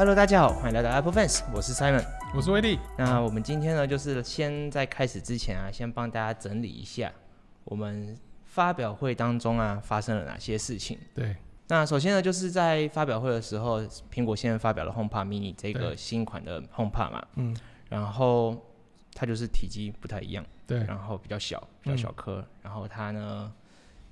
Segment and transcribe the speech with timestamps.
[0.00, 2.02] Hello，大家好，欢迎来到 Apple Fans，我是 Simon。
[2.34, 2.78] 我是威力。
[2.96, 7.12] 那我们今天呢，就是先在开始之前啊，先帮大家整理一下
[7.64, 8.16] 我们
[8.46, 10.98] 发表会当中啊发生了哪些事情。
[11.14, 11.36] 对，
[11.68, 17.54] 那首先呢，就是在发表会的时候，苹果现在发表了 HomePod Mini 这个新款的 HomePod 嘛，嗯，
[17.90, 18.56] 然后
[19.12, 23.52] 它就是体积不太一样，对，然后比较小，比较嗯小颗，然后它呢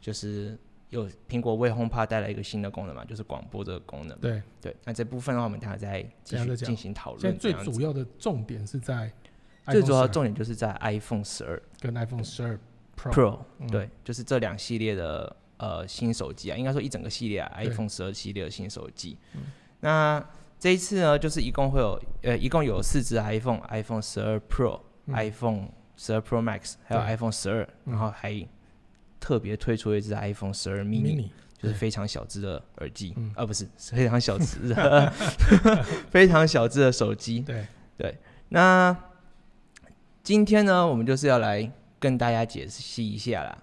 [0.03, 0.59] 就是
[0.91, 4.19] 有苹果为 HomePod 带来一个新的功能嘛，就是广播这个功能。
[4.19, 4.43] 对。
[4.61, 7.65] 对，那这部分的话，我们等下再继续进行讨现在论。
[7.65, 9.13] 最主要的重点是在
[9.67, 12.59] 最主要12重点就是在 iPhone 十二跟 iPhone 十二
[12.97, 13.13] Pro。
[13.13, 19.17] Pro，嗯对，就是这两系列的呃新手机啊，应该说一整个系列啊，iPhone 十二系列的新手机。
[19.35, 19.43] 嗯
[19.81, 20.25] 那
[20.59, 28.33] 这一次呢，就是一共会有呃，一共有四只 iPhone，iPhone 十二 Pro、嗯 iPhone 十二 Pro Max，还有 iPhone 十二，嗯然后还
[29.21, 31.29] 特别推出一只 iPhone 十二 mini，mini
[31.61, 33.33] 就是非常小只的耳机，嗯。
[33.35, 35.13] 啊不是是非常小只的，
[36.11, 37.41] 非常小只的手机。
[37.41, 37.67] 对。
[37.97, 38.17] 对，
[38.51, 38.97] 那
[40.23, 43.59] 今天呢，我们就是要来跟大家解析一下啦，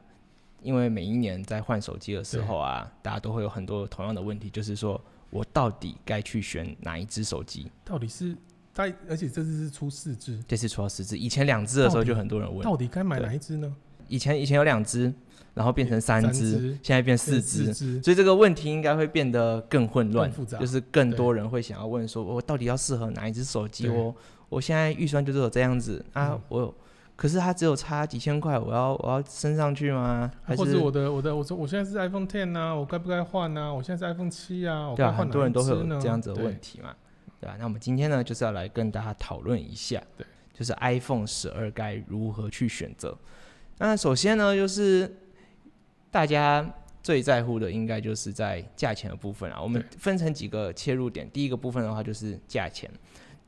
[0.61, 7.71] 因为每一年在换手机的时候啊，大家都会有很多同样的问题，就是说我到底该去选哪一只手机？
[7.85, 8.35] 到底是
[8.73, 13.73] 在，而且这次是出四支，这次出到十只，以前两只的时候就很多人问，到底该买哪一支呢？
[14.09, 15.13] 以前以前有两只，
[15.55, 17.73] 然后变成三三只只，现在变四只。
[18.03, 23.87] 所以这个问题应该会变得更混乱，复杂就是更多人会想要问说，我到底要适合哪一只手机？
[23.87, 24.15] 哦我
[24.47, 26.75] 我现在预算就是有这样子啊，嗯我
[27.15, 30.29] 可是它只有差几千块，我要我要升上去吗？
[30.43, 33.73] 还是或者我的我的我说我现在是 iPhone Ten 呢，我该不该换呢？
[33.73, 36.93] 我现在是 iPhone 七啊，我对啊，该换很多人都会有这样子的问题嘛，
[37.39, 43.17] 对啊，那我们今天呢，就是要来跟大家讨论一下，对，就是 iPhone 十二该如何去选择。
[43.79, 45.11] 那首先呢，就是
[46.15, 46.65] 大家
[47.03, 49.61] 最在乎的应该就是在价钱的部分啊。
[49.61, 52.89] 我们分成几个切入点，第一个部分的话就是价钱。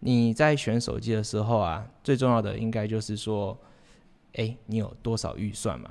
[0.01, 3.57] 你在选手机的时候啊，最重要的应该就是说，
[4.33, 5.89] 哎、你有多少预算嘛？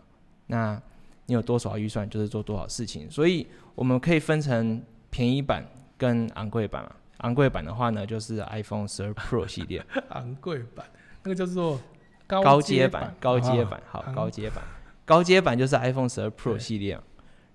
[0.49, 0.79] 那
[1.25, 3.11] 你有多少预算，就是做多少事情。
[3.11, 6.95] 所以我们可以分成便宜版跟昂贵版嘛。
[7.21, 10.85] 昂贵版的话呢，就是 iPhone 十二 Pro 系列， 昂贵版，
[11.23, 11.81] 那个叫做
[12.27, 14.63] 高高阶阶版，高阶啊版，好，高阶版，
[15.07, 17.01] 高阶版就是 iPhone 十二 Pro 系列，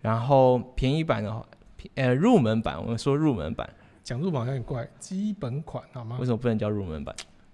[0.01, 1.45] 然后便宜版的话，
[1.93, 3.69] 呃，入门版，我们说入门版，
[4.03, 6.25] 讲入门好像有点怪，基本款好吗为？
[6.25, 7.13] 什么不能叫入门版？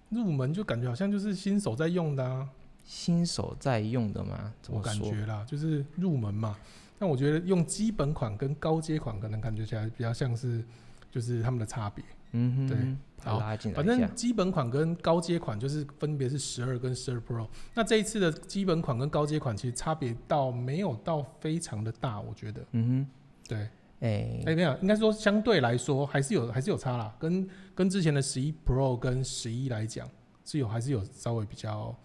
[0.09, 2.47] 入门就感觉好像就是新手在用的啊，
[2.85, 4.53] 新手在用的吗？
[4.61, 5.09] 怎我么说？
[5.09, 6.55] 感觉啦，就是入门嘛。
[6.99, 10.63] 但我觉得用基本款跟高阶款可能感觉起来比较像是
[11.11, 12.03] 就是他们的差别。
[12.31, 12.77] 嗯哼，对
[13.23, 13.39] 把好
[13.73, 14.15] 反正。
[14.15, 17.47] 基本款跟高阶款就是分别是十二跟十二 Pro。
[17.73, 22.65] 那这一次的基本款跟高阶款其实差别到没有到非常的大，我觉得。
[22.71, 23.07] 嗯
[23.47, 23.69] 对，哼，
[24.01, 30.07] 哎、哎、没有，应该说相对来说还是有还是有差啦，跟跟之前的十一 Pro 跟十一来讲
[30.45, 31.95] 是有还是有稍微比较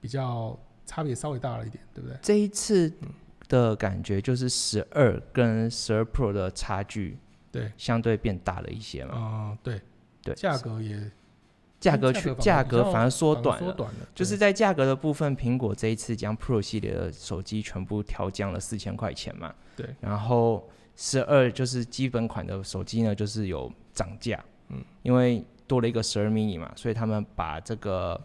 [0.00, 2.18] 比较差别稍微大了一点，对不对？
[2.20, 3.08] 这一次嗯
[3.48, 7.18] 的感觉就是十二跟十二 Pro 的差距
[7.52, 9.14] 对，相对变大了一些嘛。
[9.14, 9.78] 啊、对，
[10.22, 10.98] 对，价格也
[11.78, 13.66] 价格去价格反而缩短了。
[13.66, 19.54] 缩短了，就是在价格的部分，苹果这一次将 Pro 系列的手机全部调降了四千块钱嘛。
[19.76, 19.86] 对。
[20.00, 24.42] 然后十二就是基本款的手机呢，就是有涨价。
[24.68, 24.82] 嗯。
[25.02, 28.18] 因为多了一个十二 mini 嘛，所以他们把这个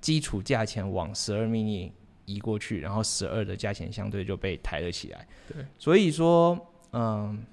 [0.00, 1.90] 基础价钱往十二 mini
[2.24, 5.26] 移过去，然后十二的价钱相对就被抬了起来。
[5.48, 5.66] 对。
[5.76, 6.56] 所以说，
[6.92, 7.44] 嗯。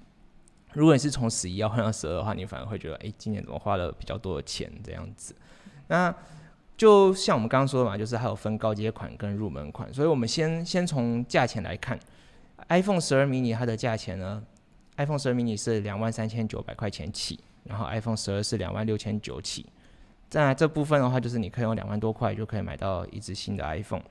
[0.74, 5.34] 如果你是从十一要换到十二的话，你反而会觉得，哎、今年怎么花了比较多的钱这样子？
[5.88, 6.14] 那
[6.76, 11.98] 就像我们刚刚说的嘛，就是还有分高阶款跟入门款，所以我们先先从价钱来看
[12.68, 14.42] ，iPhone 十二 mini 它的价钱呢
[14.96, 19.66] ，iPhone 十二 mini 是两万三千九百块钱起，然后 iPhone 十二是两万六千九起。
[20.28, 24.02] 在这部分的话，就是你可以用两万多块就可以买到一只新的 iPhone。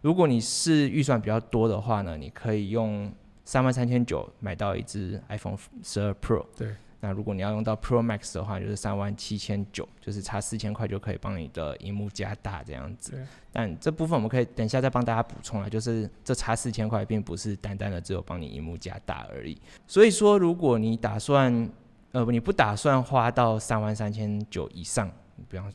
[0.00, 3.12] 如果你是预算比较多的话呢，你可以用
[3.44, 6.44] 三万三千九买到一只 iPhone 十二 Pro。
[6.56, 6.74] 对。
[7.00, 13.22] 那如果你要用到 Pro Max 的话，就是三万七千九，就是差四千块就可以帮你的荧幕加大这样子。
[13.52, 19.60] 但这部分我们可以等一下再帮大家补充啊，就是这差四千块并不是单单的只有帮你荧幕加大而已。
[19.86, 21.68] 所以说，如果你打算
[22.12, 25.10] 呃你不打算花到三万三千九以上，
[25.46, 25.70] 比方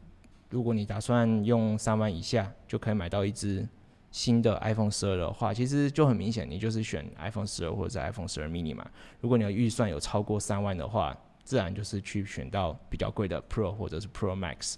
[0.49, 3.69] 如果你打算用三万以下就可以买到一只
[4.11, 8.85] 新的 iPhone 十二的话，其实就很明显，你就是选 iPhone 十二或者 iPhone 十二 mini 嘛。
[9.21, 14.75] 如果你的预算有超过三万的话，自然就是去选到比较贵的 Pro 或者是 Pro Max。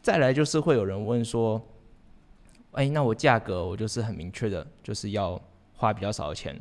[0.00, 1.60] 再来就是会有人问说，
[2.72, 5.40] 哎、那我价格我就是很明确的，就是要
[5.74, 6.60] 花比较少的钱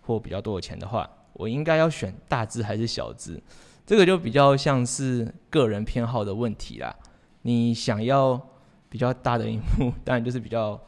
[0.00, 3.42] 或比较多的钱的话，我应该要选大只还是小只？
[3.84, 6.96] 这个就比较像是个人偏好的问题啦。
[7.42, 8.40] 你想要
[8.88, 10.80] 比较大的荧幕，当然就是比较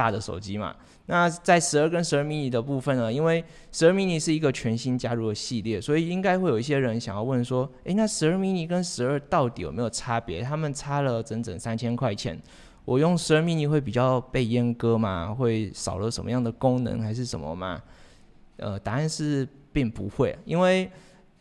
[0.00, 0.74] 大的手机嘛。
[1.04, 10.40] 那在十二跟十二 mini 的部分呢，因为十二 mini 是一个全新加入的系列，所以应该会有一些人想要问说，诶，那十二 mini 跟十二到底有没有差别？
[10.40, 12.40] 他们差了整整三千块钱，
[12.86, 15.34] 我用十二 mini 会比较被阉割吗？
[15.34, 17.82] 会少了什么样的功能还是什么吗？
[18.56, 20.90] 呃，答案是并不会，因为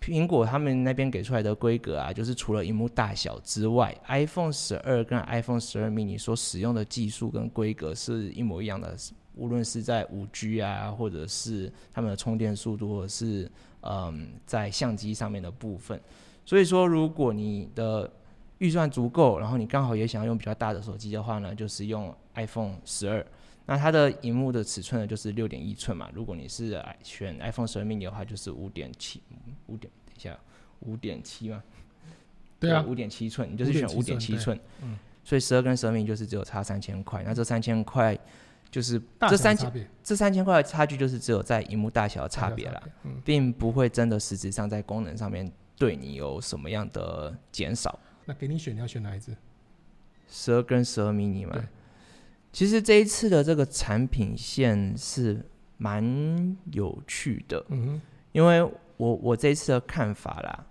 [0.01, 8.95] 苹果他们那边给出来的规格啊，就是除了荧幕大小之外，iPhone 十二跟 iPhone 十二 mini 所使用的技术跟规格是一模一样的。
[9.35, 13.49] 无论是在五 G 啊，或者是他们的充电速度，或者是
[13.81, 15.97] 嗯在相机上面的部分，
[16.43, 18.11] 所以说如果你的
[18.57, 23.25] 预算足够，然后你刚好也想要用比较大的手机的话呢，就是用 iPhone 十二。
[23.65, 26.09] 那它的荧幕的尺寸呢，就是六点一寸嘛。
[26.11, 29.21] 如果你是选 iPhone 十二 mini 的话，就是五点七，
[29.69, 30.37] 五点等一下
[30.81, 31.63] 五点七嘛？
[32.59, 34.59] 对啊，五点七寸，你就是选五点七寸。
[34.81, 34.97] 嗯。
[35.23, 37.23] 所以十二跟十二 mini 就是只有差三千块。
[37.23, 38.17] 那这三千块。
[38.71, 42.79] 就是这三千这三千块的差距，就是只有在荧幕大小的差别啦，
[43.25, 47.99] 并不会真的实质上在功能上面对你有什么样的减少。
[48.25, 49.35] 那给你选，你要选哪一只？
[50.27, 51.59] 十二跟十二 mini 嘛。
[52.53, 55.43] 其实这一次的这个产品线是
[55.77, 57.99] 蛮有趣的，嗯
[58.33, 60.65] 因为我我这一次的看法啦。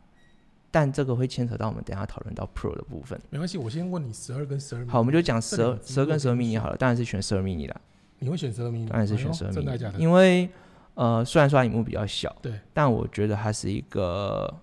[0.71, 3.19] 但这个会牵扯到我们等下讨论到 Pro 的部分。
[3.31, 4.87] 没关系，我先问你十二跟十二。
[4.87, 6.77] 好，我们就讲十二、十二跟十二 mini 好了。
[6.77, 7.81] 当然是选十二 mini 啦。
[8.19, 8.87] 你会选十二 mini？
[8.87, 9.97] 当然是选十二 mini。
[9.97, 10.47] 因为
[10.93, 14.55] 呃，虽然说它屏幕比较小，对，但我觉得它是一个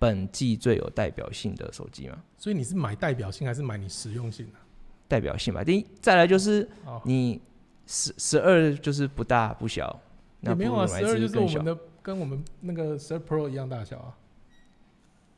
[0.00, 2.18] 本季最有代表性的手机嘛。
[2.36, 4.58] 所以你是买代表性还是买你实用性呢？
[5.06, 5.62] 代表性吧。
[5.62, 6.68] 第一，再来就是
[7.04, 7.40] 你
[7.86, 10.00] 十十二就是不大不小，
[10.40, 11.78] 那没有啊，十二就是我们的
[12.08, 14.16] 跟我们那个十二 Pro 一样大小啊。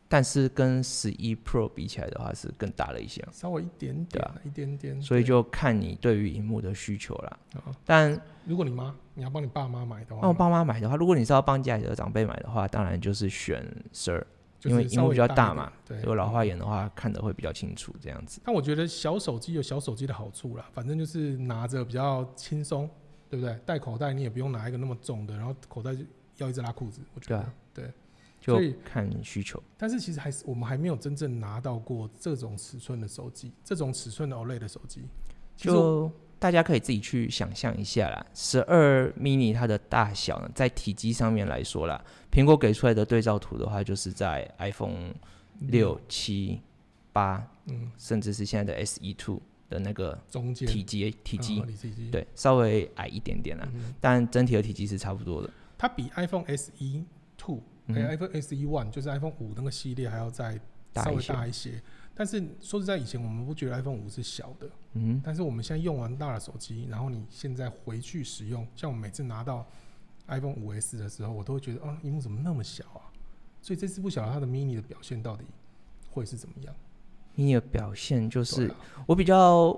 [0.08, 5.02] 但是跟十一 Pro 比起来的话，是更大了一些，稍微一点点，一点点。
[5.02, 7.38] 所以就看你对于荧幕的需求啦。
[7.84, 14.24] 但如果你妈，你要帮你爸妈买的话，那我爸妈买的话，如果你是要帮家里的长辈买的话，当然就是选十二，
[14.62, 15.72] 因为荧幕比较大嘛。
[15.84, 18.40] 对，有老花眼的话，看的会比较清楚，这样子。
[18.44, 22.88] 但我觉得小手机有小手机的好处啦，反正就是拿着比较轻松，
[23.28, 23.56] 对不对？
[23.66, 25.92] 带口袋你也不用拿一个那么重的，然后口袋
[26.44, 27.52] 要一直拉裤子，我觉得。
[27.74, 27.90] 对。
[28.42, 35.02] 就看需求，但是其实还是我们还没有真正拿到过这种尺寸的手机，这种尺寸的 OLED 的手机，
[35.58, 38.26] 就大家可以自己去想象一下啦。
[38.32, 42.02] 十二 mini 它的大小呢，在体积上面来说啦，
[42.32, 45.12] 苹果给出来的对照图的话，就是在 iPhone
[45.58, 46.62] 六、七、
[47.12, 50.66] 八，嗯，甚至是现在的 SE Two 的那个中间。
[50.66, 51.62] 体积体积，
[52.10, 53.68] 对，稍微矮一点点啦，
[54.00, 55.50] 但整体的体积是差不多的。
[55.80, 57.04] 它比 iPhone SE
[57.38, 60.60] Two 还有 iPhone SE One 就是 iPhone 五那个系列还要再
[60.94, 61.82] 稍微大一些，
[62.14, 69.66] 但是说实在，以前我们不觉得 iPhone 五是小的，嗯，但是我们现在用完大的手机，然后你现在回去使用，像我每次拿到
[70.26, 73.08] iPhone 五 S 的时候，我都会觉得，哦，荧幕怎么那么小啊？
[73.62, 75.46] 所以这次不晓得它的 mini 的表现到底
[76.10, 76.74] 会是怎么样
[77.36, 78.70] ？mini 的表现就是
[79.06, 79.74] 我比较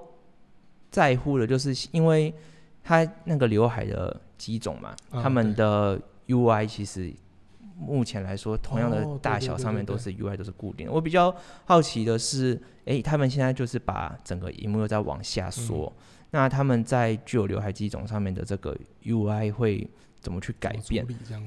[0.91, 2.35] 在乎的，就是因为
[2.83, 7.13] 它那个刘海的机种嘛，他们的 UI 其实。
[7.75, 10.89] 目前来说，同样的大小上面都是 UI 都是固定。
[10.89, 11.35] 我比较
[11.65, 15.93] 好奇的是，哎，他们现在就是把整个荧幕又在往下缩，
[16.31, 21.05] 那他们在具有刘海机种上面的这个 UI 会怎么去改变？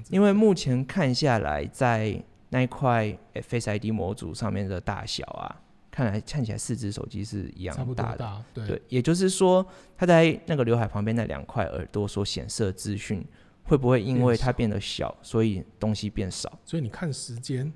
[0.10, 5.62] 因为目前看下来，在那一块 Face ID 模组上面的大小啊，
[5.96, 8.44] 看来看起来四只手机是一样大的。
[8.54, 13.26] 对，也就是说，它在那个刘海旁边那两块耳朵所显示的资讯。
[13.68, 16.60] 会不会因为它变得小，所以东西变少？
[16.64, 17.74] 所以你看时间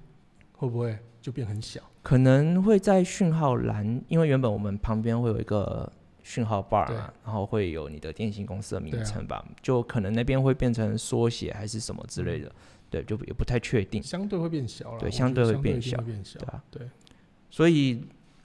[0.51, 1.81] 会不会就变很小？
[2.03, 12.51] 可能会在讯号栏，因为原本我们旁边会有一个讯号 bar 嘛，然后会有你的电信公司的名称吧，就可能那边会变成缩写还是什么之类的，
[12.91, 13.99] 对，就也不太确定。
[14.03, 16.13] 相对会变小了，对，相对会变小，对
[16.49, 16.63] 啊？
[16.69, 16.87] 对，
[17.49, 18.03] 所以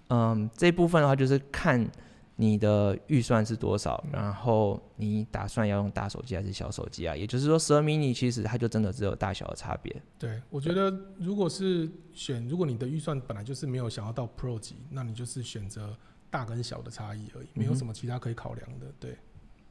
[0.08, 1.90] 嗯，这部分的话就是看。
[2.36, 4.04] 你的预算是多少？
[4.12, 7.14] 然后你打算要用大手机还是小手机啊？
[7.14, 10.02] 也就是说，十二 mini 其实它就真的只有大小的差别。
[10.18, 15.96] 对，我觉得如果是选，如果你的预算本来就是没有想要到 Pro 级，那你就是选择
[16.28, 18.86] 大跟小的差异而已，没有什么其他可以考量的。
[18.98, 19.16] 对，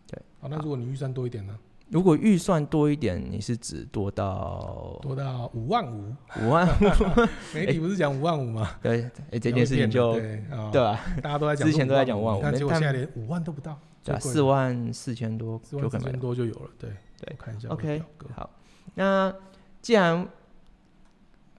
[0.07, 0.21] 对。
[0.39, 1.59] 好，那如果你预算多一点呢？
[1.93, 6.11] 如果预算多一点，你是指多到多到五万五？
[6.41, 7.27] 五万五？
[7.53, 8.67] 媒体不是讲五万五吗？
[8.81, 16.71] 对，哎，这件事情就对吧，大家都在讲，之前都在讲五万五，结果现在连五万都不到，对，四万四千多，四万四千多就有了。
[16.79, 16.89] 对
[17.21, 17.69] 对，看一下。
[17.69, 18.01] OK，
[18.35, 18.49] 好，
[18.95, 19.31] 那
[19.79, 20.27] 既然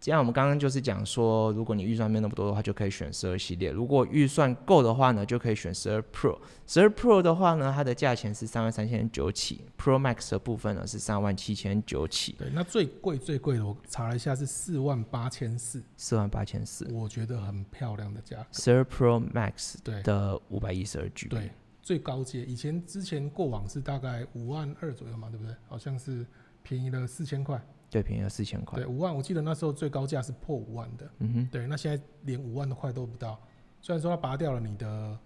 [0.04, 6.38] 这样我们刚刚就是讲说，如果你预算没那么多的话，就可以选十二系列；如果预算够的话呢，就可以选十二 Pro。
[6.66, 12.32] 十二 Pro 的话呢，它的价钱是三万三千九起，Pro Max 的部分呢是三万七千九起。
[12.32, 18.46] 对，那最贵最贵的，我查了一下是四万八千四，四万八千四，我觉得很漂亮的价格。
[18.52, 25.54] 十二 Pro Max 对的五百一十二 G，对，最高阶，以前之前过往是大概五万二左右嘛，对不对？
[25.66, 26.26] 好像是
[26.62, 27.58] 便宜了四千块。
[27.94, 28.76] 对，便宜了四千块。
[28.76, 31.08] 对，五万，我记得那时候最高价是破五万的。
[31.20, 31.48] 嗯哼。
[31.52, 33.40] 对，那现在连五万的块都不到。
[33.80, 35.16] 虽然说它拔掉了你的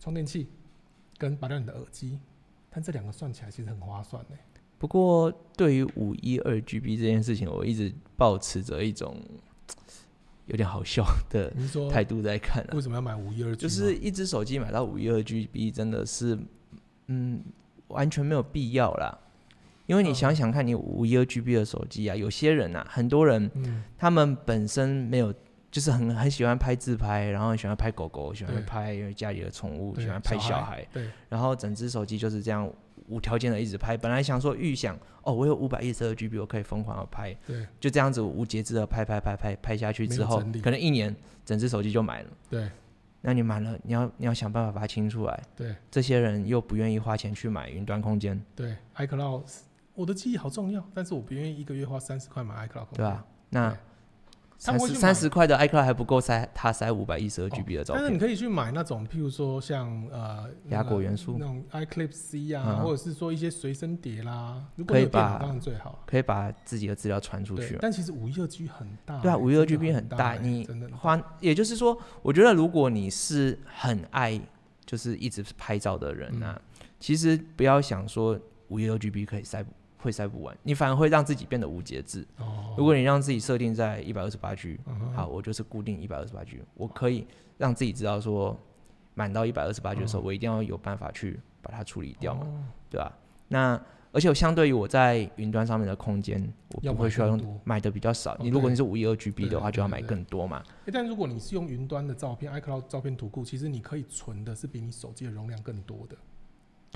[0.00, 0.48] 充电器，
[1.18, 2.18] 跟拔掉你的耳机，
[2.70, 4.36] 但这两个算起来其实很划算呢。
[4.78, 9.14] 不过，对于五一二 GB 这件事情，我一直保持着一种
[10.46, 11.52] 有点好笑的
[11.90, 12.66] 态度在看。
[12.72, 13.54] 为什么要买五一二？
[13.54, 16.38] 就是一只手机买到五一二 GB，真的是，
[17.08, 17.42] 嗯，
[17.88, 19.18] 完全没有必要啦。
[19.86, 23.50] 因为你想想看，你五一二 GB 的手机啊，有些人啊，很多人，
[23.96, 25.32] 他们本身没有，
[25.70, 32.70] 就是很很喜欢拍自拍，然后喜欢拍狗狗，喜欢拍家里的宠物，喜欢拍小孩，对，然后整只手机就是这样
[33.08, 33.96] 无条件的一直拍。
[33.96, 41.14] 本来想说预想，哦，我有五百一十二 GB，我可以疯狂的拍，对，就这样子无节制的拍拍拍拍拍下去之后，可能一年
[41.44, 42.68] 整只手机就满了，对。
[43.22, 45.74] 那你买了，你要你要想办法把它清出来，对。
[45.90, 49.42] 这些人又不愿意花钱去买云端空间，对，iCloud。
[49.96, 52.86] 我的记忆好重要，但是我不愿意一个月花三十块买 iCloud。
[52.94, 53.76] 对啊，那
[54.58, 58.02] 三十三十块的 iCloud 还不够塞，他塞五百一十二 GB 的照片。
[58.02, 64.64] 但是你可以去买那种，譬如说像呃，雅果元素那种 iClip C 啊，或者是说一些随身碟啦。
[64.76, 67.76] 如果可以把当然最好，可以把自己的资料传出去。
[67.80, 69.18] 但其实五一二 G 很大。
[69.20, 74.40] 对啊，五一二 GB 很大，你花，也就是说，我觉得如果你是很爱
[74.86, 76.60] 就是一直拍照的人啊，
[76.98, 78.38] 其实不要想说
[78.68, 79.64] 五一二 GB 可以塞。
[80.06, 82.24] 会塞不完，你反而会让自己变得无节制。
[82.38, 84.78] 哦，如果你让自己设定在一百二十八 G，
[85.12, 87.26] 好，我就是固定一百二十八 G，我可以
[87.58, 88.56] 让自己知道说，
[89.14, 92.46] 满到一百二十八 G 的时候，我一定要有办法去把它处理掉嘛，
[92.88, 93.12] 对吧？
[93.48, 93.80] 那
[94.12, 98.36] 而且我相对于我在云端上面的空间，我不会需要用买的比较少。
[98.38, 100.62] 你如果你是五一二 GB 的话，就要买更多嘛。
[100.92, 106.16] 但如果你是用云端的照片，iCloud 照片图库，其实你可以存的是比你手机的容量更多的。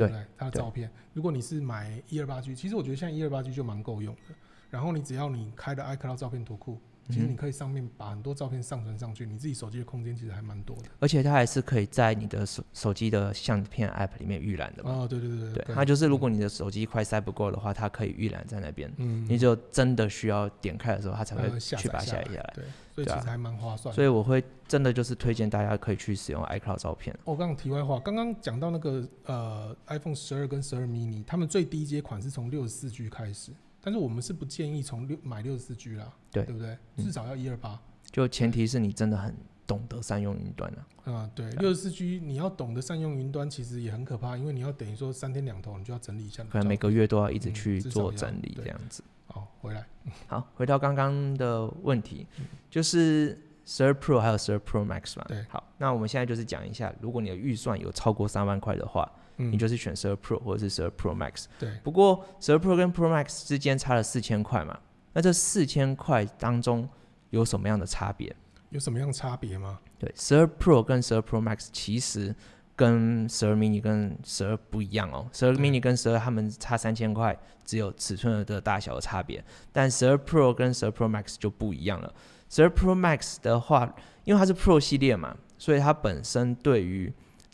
[0.09, 0.90] 对，它的照片。
[1.12, 4.35] 如果你是买一二八 G，其实我觉得现在一二八 G 就蛮够用的。
[4.71, 6.78] 然后你只要你开的 iCloud 照片图库，
[7.11, 10.85] 其实你可以上面把很多照片上传上去，你自己手机的空间其实还蛮多的。
[10.99, 14.90] 而且它还是可以在你的手手机的相片 App 里面预览的嘛？
[14.90, 18.93] 哦，对对对对，它就是如果你的手机快塞不够的话，它可以预览在那边。
[18.99, 22.52] 嗯，你就真的需要点开的时候，它才会去把它下载下来。
[22.55, 22.64] 对。
[22.93, 27.17] 所以其实还蛮划算，所以我会真的就是推荐大家可以去使用 iCloud 照片。
[27.25, 36.76] 我刚刚题外话，刚刚讲到那个呃 iPhone 十二跟十二 mini，他们最低阶款是从六十四 G 开始，但是我们是不建议从六买六十四 G 啦，对对不对？
[36.96, 39.34] 至少要一二八，就前提是你真的很
[39.66, 40.87] 懂得善用云端啊。
[41.06, 49.02] 嗯，对，六十四 G 你要懂得善用云端，其实也很可怕，因为你要等于说三天两头你就要整理一下，可能每个月都要一直去做整理这样子。
[49.26, 49.87] 好，回来，
[50.26, 52.26] 好，回到刚刚的问题，
[52.70, 53.38] 就是。
[53.66, 55.25] 十二 Pro 还有十二 Pro Max 嘛？
[55.28, 55.44] 对。
[55.49, 59.08] 好，那我们现在就是讲一下，如果你的预算有超过三万块的话，
[59.40, 61.47] 你就是选十二 Pro 或者是十二 Pro Max。
[61.59, 61.70] 对。
[61.82, 64.78] 不过十二 Pro 跟 Pro Max 之间差了四千块嘛？
[65.12, 66.88] 那这四千块当中
[67.30, 68.35] 有什么样的差别？
[68.70, 69.80] 有什么样差别吗？
[69.99, 72.35] 对，十二 Pro 跟十二 Pro Max 其实
[72.76, 75.28] 跟十二 mini 跟十二不一样哦。
[75.32, 79.44] 十二 mini 跟十二它们差三千块，只有尺寸的大小的差别。
[79.73, 82.14] 但十二 Pro 跟十二 Pro Max 就不一样了。
[82.49, 83.92] 十二 Pro Max 的话，
[84.25, 87.12] 因为它是 Pro 系列嘛，所以它本身对于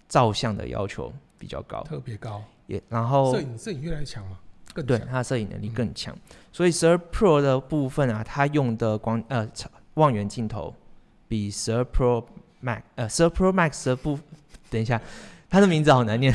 [0.08, 2.42] 照相的要求比较高，特别高。
[2.66, 4.38] 也然后摄影摄影越来越强嘛，
[4.74, 6.16] 更对它的摄影能力更强。
[6.52, 9.48] 所以十二 Pro 的部分啊，它用的光呃
[9.94, 10.74] 望远镜头
[11.28, 12.24] 比十二 Pro
[12.62, 14.18] Max 呃十二 Pro Max 的部，
[14.68, 15.00] 等一下，
[15.48, 16.32] 它的名字好难念。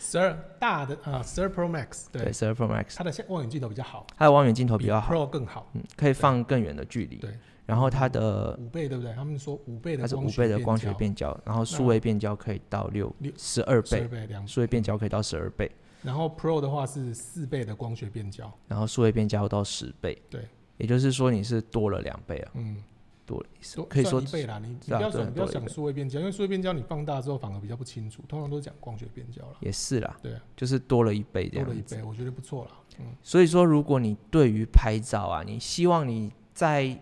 [0.00, 7.16] 十二大的啊，十二 Pro Max 对，十二 Pro Max 它的望远镜头比较好，它的望远镜头比较好，Pro 更好，嗯，可以放更远的距离。
[7.16, 7.30] 对。
[7.64, 9.12] 然后它的五倍对不对？
[9.14, 14.08] 他们说五倍的，它是五倍的光学变焦，然后数位变焦可以到六六十二倍，
[14.46, 15.70] 数位变焦可以到十二倍。
[16.02, 20.20] 然后 Pro 的话是四倍的光学变焦，然后数位变焦到十倍。
[20.28, 22.50] 对，也就是说你是多了两倍啊。
[22.54, 22.76] 嗯，
[23.24, 23.40] 多
[23.88, 24.58] 可以说一倍啦。
[24.58, 29.56] 你你不要想不要想数位变焦，因为数位变焦你放大之后反而比较不清楚，通常都是讲光学变焦了。
[29.60, 31.64] 也是啦，对，就是多了一倍这样。
[31.64, 32.70] 多了一倍，我觉得不错了。
[32.98, 37.00] 嗯，所以说如果你对于拍照啊，你希望你在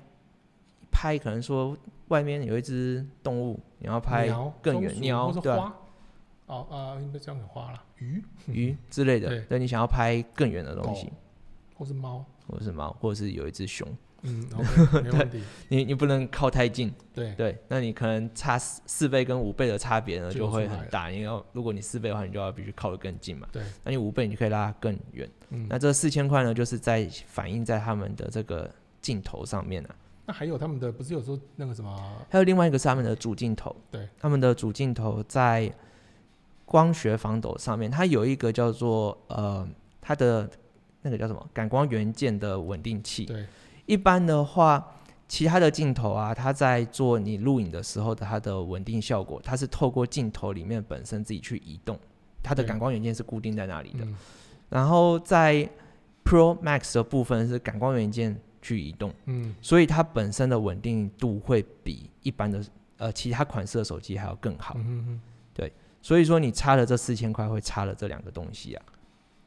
[0.91, 1.77] 拍可能说
[2.09, 4.29] 外面有一只动物，你要拍
[4.61, 5.75] 更远，鸟对吧？
[6.47, 11.13] 哦啊，应该这样子花了鱼鱼之类的，对，你想要拍更远的东西，
[11.77, 13.87] 或是猫，或者是猫，或者是有一只熊，
[14.23, 14.49] 嗯
[15.05, 15.41] 没问题。
[15.69, 21.09] 你你不能靠太近，对对，那你可能差四四倍跟五倍的差别呢，就就会很大。
[21.09, 23.47] 因为如果你四倍的话，你就要必须靠得更近嘛。
[23.53, 25.31] 对，那你五倍，你可以拉更远。
[25.51, 28.69] 嗯，那这四千块呢，就是在反映在他们的这个
[29.01, 29.95] 镜头上面啊。
[30.31, 31.93] 那还有他们的不是有时候那个什么，
[32.29, 35.69] 还有另外一个是他们的主镜头，对，他们的主镜头在
[36.65, 39.69] 光学防抖上面，它有一个叫做呃，
[40.01, 40.49] 它的
[41.03, 43.25] 那个叫什么感光元件的稳定器。
[43.25, 43.45] 对，
[43.87, 44.95] 一般的话，
[45.27, 51.99] 其他的镜头啊，它在做你录影的时候的它的稳定效果，它是透过镜头里面本身自己去移动，
[52.41, 54.05] 它的感光元件是固定在那里的。
[54.05, 54.17] 嗯，
[54.69, 55.69] 然后在
[56.25, 62.65] Pro Max 的部分是感光元件去移动，嗯，所以它本身的稳定度会比一般的
[62.99, 64.75] 呃其他款式的手机还要更好。
[64.79, 65.21] 嗯哼哼
[66.03, 68.83] 所以说你差了这四千块，会差了这两个东西啊。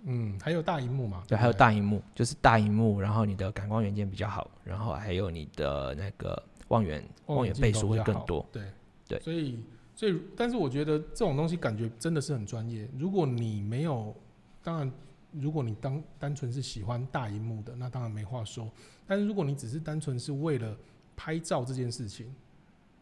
[0.04, 1.24] 嗯，还有大荧幕嘛？
[1.28, 8.46] 对，还有大荧幕，就是大荧幕，然后你的感光元件比较好，然后还有你的那个望远望远倍数会更多。
[8.52, 8.62] 对
[9.08, 9.60] 对所以
[9.96, 12.88] 所以，但是我觉得这种东西感觉真的是很专业。
[12.96, 14.16] 如果你没有，
[14.62, 14.92] 当然，
[15.32, 18.70] 如果你当单纯是喜欢大荧幕的，那当然没话说。
[19.06, 20.76] 但是如果你只是单纯是为了
[21.16, 22.34] 拍照这件事情，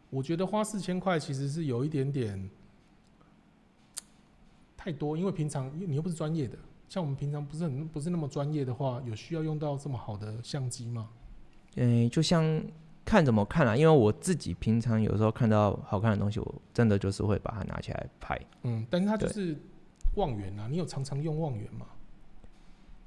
[0.09, 2.49] 我觉得花四千块其实是有一点点
[4.75, 6.57] 太多，因为平常你又不是专业的，
[6.89, 11.09] 像我们平常不是很不是那么专业的话，有需要用到这么好的相机吗？
[11.75, 12.61] 嗯，就像
[13.05, 18.39] 看怎么看啊，因为我自己平常有时候看到好看的东西，我真的就是会把它拿起来拍。
[18.63, 19.55] 嗯，但是它就是
[20.15, 21.85] 望远啊，你有常常用望远吗？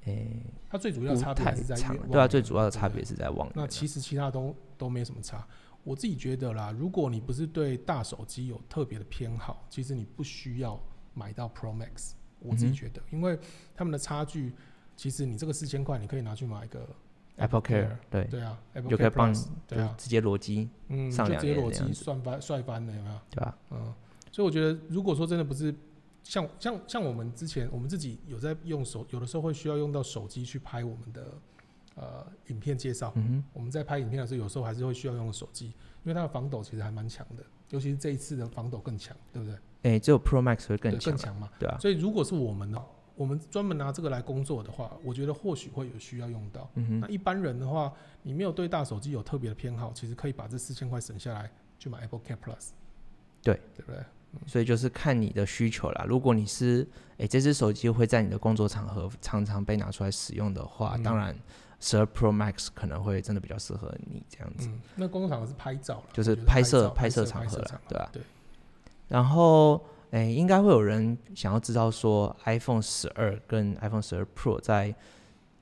[0.05, 3.49] 诶、它最主要的差别还是在对啊，最主要的差别是在望。
[3.53, 5.45] 那其实其他都都没什么差。
[5.83, 10.79] 我自己觉得啦，如果你不是对大手机有特别的偏好，其实你不需要
[11.13, 12.13] 买到 Pro Max。
[12.39, 13.39] 我自己觉得，因为
[13.75, 14.53] 他们的差距，
[14.95, 16.87] 其实你这个四千块，你可以拿去买一个
[17.37, 19.33] Apple Care，对，对啊，Apple 就可以 Care 帮
[19.65, 23.19] 对啊，直接裸机，嗯，就直接裸机算翻帅翻了，有没有？
[23.31, 23.93] 对吧、嗯，
[24.31, 25.73] 所以我觉得，如果说真的不是
[26.25, 31.37] 像像像我们之前，我们自己有在用手，有的时候会需要用到手机去拍我们的
[31.93, 33.13] 呃影片介绍。
[33.15, 35.73] 嗯我们在拍影片的时候，有时候还是会需要用手机，因
[36.05, 39.55] 为它的防抖其实还蛮强的，尤其是这一次的防抖更强，对不对？
[39.55, 41.49] 哼，诶、只有 Pro Max 会更强啊，更强嘛。
[41.59, 42.83] 对啊，所以如果是我们呢，
[43.15, 46.67] 我们专门拿这个来工作的话，我觉得或许会有需要用到。
[46.73, 52.69] 嗯哼，那一般人的话，你没有对大手机有特别的偏好，其实可以把这四千块省下来去买 Apple Care Plus。
[53.43, 54.03] 对，对不对？
[54.45, 56.05] 所以就是看你的需求啦。
[56.07, 61.33] 如果你是诶、这只手机会在你的工作场合常常被拿出来使用的话，嗯当然
[61.79, 64.67] 十二 Pro Max 可能会真的比较适合你这样子。
[64.67, 68.21] 嗯，那工作场合是拍照了，就是拍摄拍摄场合拍摄啦对吧对，
[69.07, 74.93] 然后，诶，应该会有人想要知道说，iPhone 十二跟 iPhone 十二 Pro 在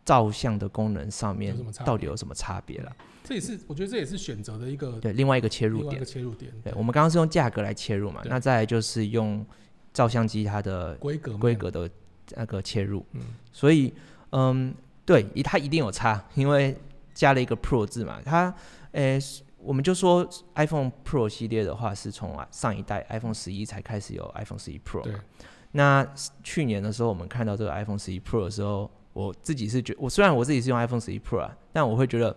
[0.06, 1.56] 照相的功能上面
[1.86, 2.92] 到底有什么差别啦？
[3.24, 6.06] 这也是我觉得这也是选择的一个对，另外一个切入点另外一个。
[6.06, 6.52] 切入点。
[6.64, 9.46] 对，我们刚刚是用价格来切入嘛，那再来就是用
[9.94, 11.90] 照相机它的规格面规，格的
[12.36, 13.06] 那个切入。
[13.14, 13.94] 嗯，所以，
[14.32, 14.74] 嗯，
[15.06, 16.76] 对，一它一定有差，因为
[17.14, 18.20] 加了一个 Pro 字嘛。
[18.26, 18.54] 它，
[18.92, 19.20] 诶、
[19.58, 25.20] 我们就说 iPhone Pro 系列的话，是从啊上一代 iPhone 十一才开始有 iPhone 十一 Pro 对嘛。
[25.72, 26.06] 那
[26.44, 32.36] 去年的时候，我们看到这个 iPhone 十一 Pro 的时候，我自己是觉我虽然我自己是用 iPhone 十一 Pro 啊，但我会觉得，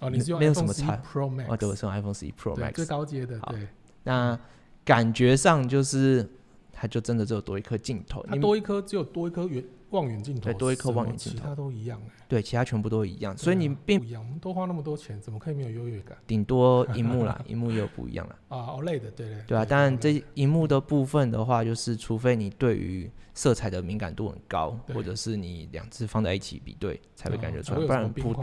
[0.00, 2.86] 哦，你是用没有什么11差 Pro Max，哦，对，我是用 iPhone 十一 Pro Max 最。
[2.86, 3.66] 高阶的，好对，
[4.04, 4.38] 那
[4.84, 6.28] 感觉上就是，
[6.72, 12.10] 它就真的只有多一颗镜头，你它多一颗只有多一颗远望远镜头，对多一颗望远镜头其他都一样哎。
[12.28, 18.36] 对其他全部都一样，所以你并不一样，我们多花那么多钱，怎么可以没有优越感顶多荧幕啦， 荧幕也有不一样啦。
[18.56, 18.62] 啊？
[18.62, 28.34] 好累的，对对对啊，当然 OLED 这荧幕的部分的话，就是除非你对于色彩的敏感度很高，或者是你两只放在一起比对才会感觉出来，不然普。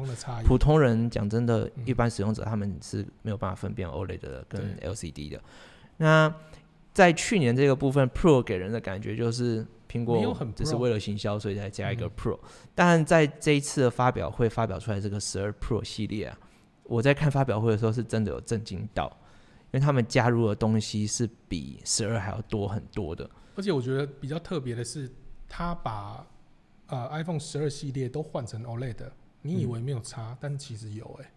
[0.45, 5.41] 普通人讲真的，嗯一般使用者他们是没有办法分辨 OLED 的跟 LCD 的。
[5.97, 6.33] 那
[6.93, 12.39] 在去年这个部分，Pro 给人的感觉就是苹果没有很只是为了行销，所以才加一个嗯 Pro。
[12.73, 16.37] 但在这一次的发表会发表出来这个十二 Pro 系列啊，
[16.83, 19.05] 我在看发表会的时候是真的有震惊到，
[19.65, 23.29] 因为他们加入的东西是比十二还要多很多的。
[23.55, 25.07] 而且我觉得比较特别的是，
[25.47, 26.25] 他把
[26.87, 29.11] 呃 iPhone 十二系列都换成 OLED，
[29.43, 31.31] 你以嗯为没有差，但其实有哎、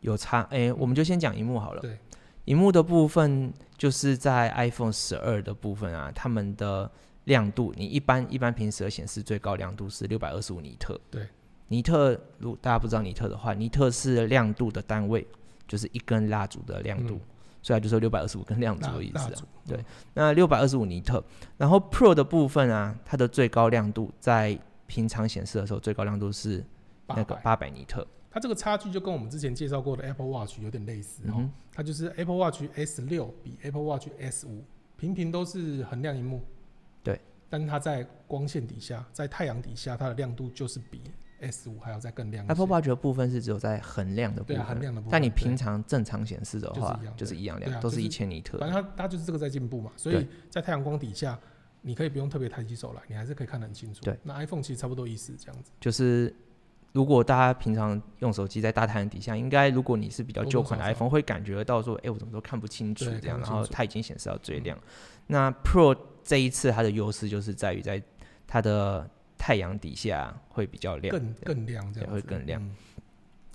[0.00, 1.80] 有差，哎、我们就先讲荧幕好了。
[1.80, 1.98] 对，
[2.44, 6.88] 荧幕的部分就是在 iPhone 十二的部分啊，他们的
[7.26, 11.00] 亮度，你一般一般平时的显示最高亮度是六百二十五尼特。
[11.10, 11.28] 对，
[11.68, 15.26] 尼特，如果大家不知道尼特的话，尼特是亮度的单位，
[15.68, 17.20] 就是一根蜡烛的亮度，嗯。
[17.62, 19.76] 所以它就是六百二十五根亮蜡烛的意思啊。，对。
[19.76, 19.84] 嗯，
[20.14, 21.22] 那六百二十五尼特，
[21.56, 26.64] 然后 Pro 的部分啊，它的最高亮度在平常显示的时候，最高亮度是
[27.08, 28.06] 那个800八百尼特。
[28.30, 34.62] 它这个差距就跟我们之前介绍过的 Apple Watch 有点类似嗯，它就是 Apple Watch S 六比 Apple Watch S 五，
[34.96, 36.44] 频频都是很亮荧幕，对，
[37.48, 41.00] 但是它在光线底下，在太阳底下，它的亮度就是比
[41.40, 42.46] S 五还要再更亮。
[42.48, 45.12] Apple Watch 的部分是只有在很亮的部分，恒亮的部分。
[45.12, 48.58] 但你平常正常显示的话，就是一样亮，都是一千尼特。
[48.58, 51.38] 反正它它就是这个在进步嘛，所以在太阳光底下，
[51.82, 54.00] 你可以不用特别抬起手来，你还是可以看得很清楚。
[54.02, 56.34] 对，那 iPhone 其实差不多意思，这样子就是。
[56.96, 64.78] 如果大家平常用手机在大太阳底下，应该如果你是比较旧款的 iPhone，会感觉到说，哎，我怎么都看不清楚这样，然后它已经显示到最亮。
[65.26, 68.02] 那 Pro 这一次它的优势就是在于在
[68.46, 69.06] 它的
[69.36, 72.66] 太阳底下会比较亮，更更亮这样，会更亮。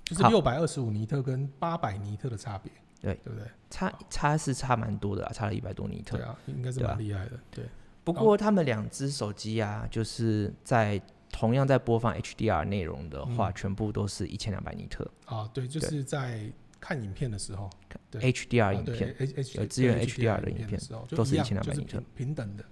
[0.04, 3.48] 就是六百二十五尼特跟八百尼特的差别，对对不对？
[3.70, 6.16] 差差是差蛮多的，差了一百多尼特。
[6.16, 7.32] 对啊，应该是蛮厉害的。
[7.50, 7.64] 对。
[8.04, 11.02] 不过他们两只手机啊，就是在。
[11.32, 15.50] 同样在播放 HDR 内容的话，全部都是一千两百尼特啊。
[15.52, 17.70] 对，就是在看影片的时候
[18.12, 19.16] ，HDR 影片
[19.54, 22.64] 有支援 HDR 的影片都是一千两百尼特，平等的。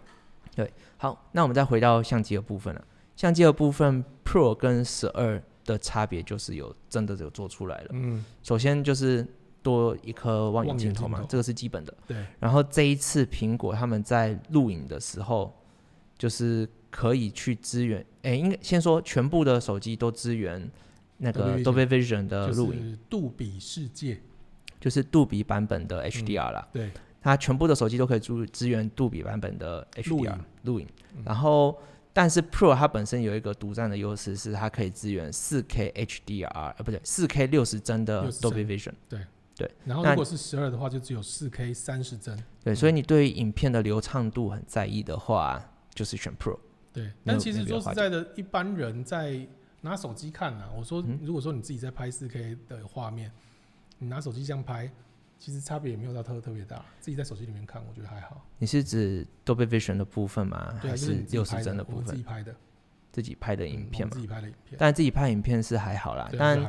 [0.54, 2.84] 对，好，那我们再回到相机的部分了。
[3.16, 7.88] 相机的部分，Pro 跟十二的差别就是有真的有做出来了。
[7.92, 9.26] 嗯，首先就是
[9.62, 11.94] 多一颗望远镜头嘛，这个是基本的。
[12.06, 12.24] 对。
[12.38, 15.52] 然后这一次苹果他们在录影的时候，
[16.18, 16.68] 就是。
[16.90, 20.68] 可以去支援，哎，应该先说全部的手机都支援
[21.18, 24.20] 那个 Dolby Vision 的录影，杜比世界，
[24.80, 26.68] 就是杜比版本的 HDR 啦。
[26.72, 30.86] 对，它全部的手机都可以支支援杜比版本的 HDR 录影。
[31.24, 31.78] 然后，
[32.12, 38.92] 但是 Pro 它本身有一个独占的优势，是它可以支援 4K HDR，呃，不对，4K 六十帧的 Dolby Vision。
[39.08, 39.20] 对
[39.54, 39.70] 对。
[39.84, 42.36] 然后如果是十二的话，就只有 4K 三十帧。
[42.64, 45.62] 对，所以你对影片的流畅度很在意的话，
[45.94, 46.58] 就是选 Pro。
[46.92, 49.46] 对，但其实说实在的，一般人在
[49.80, 53.30] 拿手机看啊，我说如果说你自己在拍四 K 的画面，
[53.98, 54.90] 你拿手机这样拍，
[55.38, 56.84] 其实差别也没有到特特别大。
[56.98, 58.44] 自己在手机里面看，我觉得还好。
[58.58, 60.74] 你是指 Dolby Vision 的部分吗？
[60.80, 62.06] 还是六十帧的部分？
[62.06, 62.54] 自己拍的，
[63.12, 64.12] 自己拍的影片嘛。
[64.12, 66.28] 自己拍的影片，但自己拍影片是还好啦。
[66.36, 66.60] 但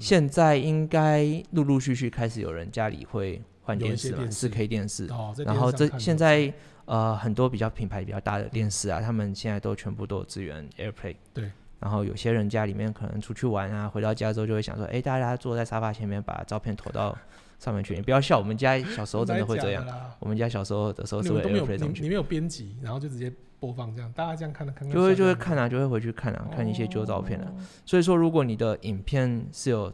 [0.00, 5.06] 现在应该陆陆续续开始有人家里会换电视了，四 K 电视。
[5.06, 6.52] 哦，然后这现在。
[6.88, 11.16] 呃，很多比较品牌比较大的电视啊，他们现在都全部都有支援 AirPlay。
[11.34, 11.50] 对。
[11.78, 17.16] 然后有些人家里面可能出去玩啊，回到家之后就会想说，哎，大家坐在沙发前面，把照片投到
[17.58, 17.94] 上面去。
[17.94, 19.86] 你不要笑，我们家小时候真的会这样。
[20.18, 22.02] 我们家小时候的时候是 AirPlay 上去。
[22.02, 24.90] 你没有编辑，然后就直接播放这样，大家这样看的看。
[24.90, 27.52] 就会就会看啊，就会回去看啊，看一些旧照片啊。
[27.84, 29.92] 所以说，如果你的影片是有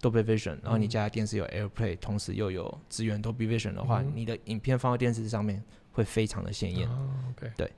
[0.00, 5.62] Dolby Vision，然后你家电视有 AirPlay，同时又有支援 Dolby Vision 的话，你的影片放到电视上面。
[5.96, 6.86] 会非常的鲜艳。
[7.56, 7.72] 对，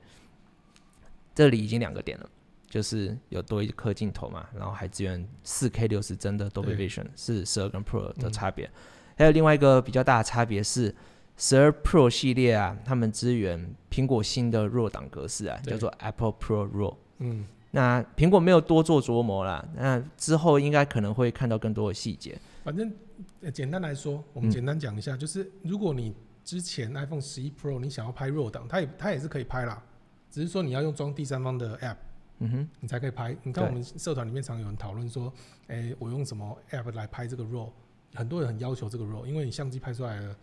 [1.33, 2.29] 这里已经两个点了，
[2.69, 8.69] 就是有多一颗镜头嘛，然后还支援四 K 六十帧的 Dolby Vision，是十二跟 Pro 的差别。
[9.17, 10.93] 还有另外一个比较大的差别是，
[11.37, 16.95] 十二 Pro 系列啊，他们支援苹果新的 RAW 档格式啊，叫做 Apple Pro RAW。
[17.19, 22.37] 嗯，那苹果没有多做琢磨啦，那之后应该可能会看到更多的细节。
[22.65, 22.93] 反正
[23.53, 26.13] 简单来说，我们简单讲一下，就是如果你
[26.49, 29.79] 之前 iPhone 十一 Pro 你想要拍 RAW 档，它也它也是可以拍啦，
[30.31, 31.97] 只是说你要用装第三方的 App，
[32.39, 33.37] 嗯哼，你才可以拍。
[33.43, 35.31] 你看我们社团里面常有人讨论说，
[35.67, 37.69] 哎，我用什么 App 来拍这个 RAW？
[38.15, 40.35] 很多人很要求这个 RAW，因为你相机拍出来的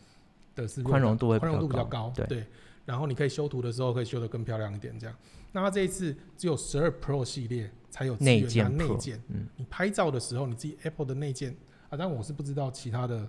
[0.55, 2.47] 的是宽容度宽容度比较高，对。
[2.85, 5.17] 然后你可以修图的时候可以修得更漂亮一点，这样。
[5.51, 11.51] 那它这一次只有十二 Pro 系列才有内件内件，嗯，你拍照的时候你自己 Apple 的内件
[11.91, 13.29] 啊，但我是不知道其他的。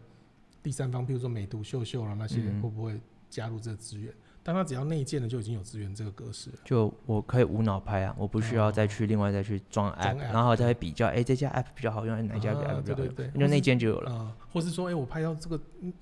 [0.62, 4.14] 第三方，譬如说美图秀秀了那些，会不会加入这个资源？
[4.44, 6.50] 但他只要内建的就已经有资源这个格式。
[6.64, 13.14] 就我可以无脑拍啊，我不需要再去另外再去装 app，然后再比较，哎，这家 app 比较好用，哪家 app 比较好用？
[13.34, 14.10] 因为内建就有了。
[14.10, 15.60] 啊，或是说，哎，我拍到这个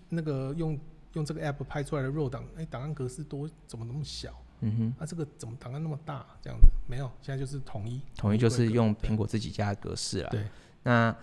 [0.10, 0.80] 那个用
[1.14, 4.30] 用这个 app 拍出来的 RAW 档，哎，档案格式多，怎么那么小？
[4.62, 6.24] 嗯哼，那这个怎么档案那么大？
[6.40, 10.30] 这样子没有，现在就是统一，统一就是用苹果自己家的格式了。
[10.30, 10.46] 对，
[10.84, 11.16] 那。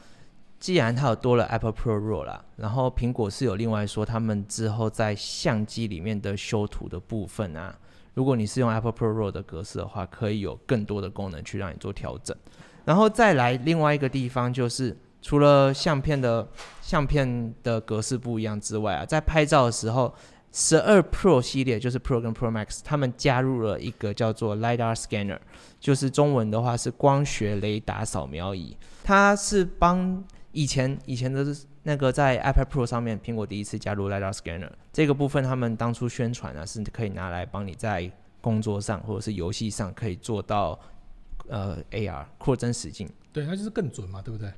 [0.63, 7.77] 既然它有多了 Apple Pro RAW 啦，然后苹果是有另外说，他们之后在相机里面的修图的部分啊，
[8.15, 12.37] 如果你是用 Apple Pro RAW 的格式的话，可以有更多的功能去让你做调整。
[12.85, 16.49] 然后再来另外一个地方就是，除了相片的
[16.81, 20.15] 相片的格式不一样之外啊，在拍照的时候，
[20.53, 25.41] 十二 Pro 系列就是 Pro 跟 Pro Max，他们加入了一个叫做 LiDAR Scanner，
[25.81, 31.45] 就是中文的话是光学雷达扫描仪，它是帮以前以前的
[31.83, 38.11] 那个在 iPad Pro 上面，苹果第一次加入 LiDAR Scanner 这个部分，他们当初宣传啊，是可以拿来帮你在
[38.41, 40.79] 工作上或者是游戏上可以做到
[41.49, 43.09] 呃 AR 扩增实境。
[43.33, 44.53] 对，它就是更准嘛，对不对？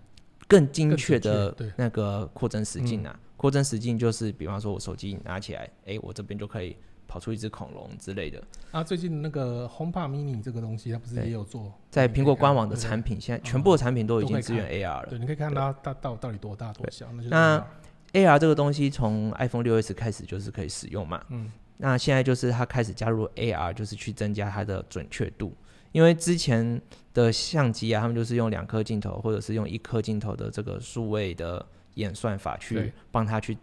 [0.46, 3.18] 更精确的那个扩增实境啊。
[3.36, 6.76] 扩增实境就是，比方说我手机拿起来，哎，我这边就可以
[7.06, 8.42] 跑出一只恐龙之类的。
[8.70, 11.72] 啊，最近那个 HomePod Mini 这个东西，它不是也有做？
[11.90, 15.06] 在苹果官网的产品，现在全部的产品都已经支援 AR 了。
[15.08, 17.06] 对，你可以看它它到到底多大多小。
[17.30, 17.64] 那
[18.12, 21.24] AR 这个东西从 iPhone 六 S 开始就是可以使用嘛？
[21.30, 21.50] 嗯。
[21.76, 25.52] 那现在就是它开始加入 AR，就是去增加它的准确度。
[25.92, 26.80] 因为之前
[27.12, 31.64] 的相机啊，他们就是用两颗镜头，或者是用一颗镜头的这个数位的。
[31.94, 33.56] 演算法去帮他去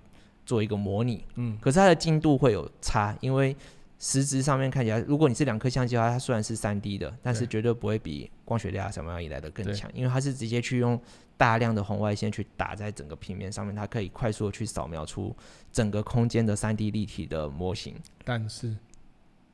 [0.52, 3.56] 做一个模拟，嗯，可是它的精度会有差，因为
[4.00, 11.02] 实质上面看起来，如果你是两颗相机的话，它虽然是三 D 的，但是绝对不会比光学雷达扫描仪来的更强，因为它是直接去用
[11.38, 15.34] 大量的红外线去打在整个平面上面，它可以快速的去扫描出
[15.72, 17.96] 整个空间的三 D 立体的模型。
[18.26, 18.76] 但是，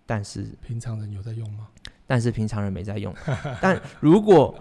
[0.07, 0.47] 但是。
[0.65, 1.67] 平常人有在用吗？
[2.07, 3.13] 但是平常人没在用，
[3.61, 4.57] 但如果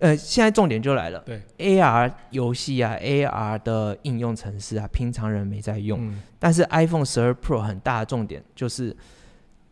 [0.00, 1.20] 呃，现在重点就来了。
[1.20, 6.14] 对，AR 游戏啊，AR 的应用程式啊，平常人没在用。
[6.38, 8.94] 但是 iPhone 十二 Pro 很大的重点就是，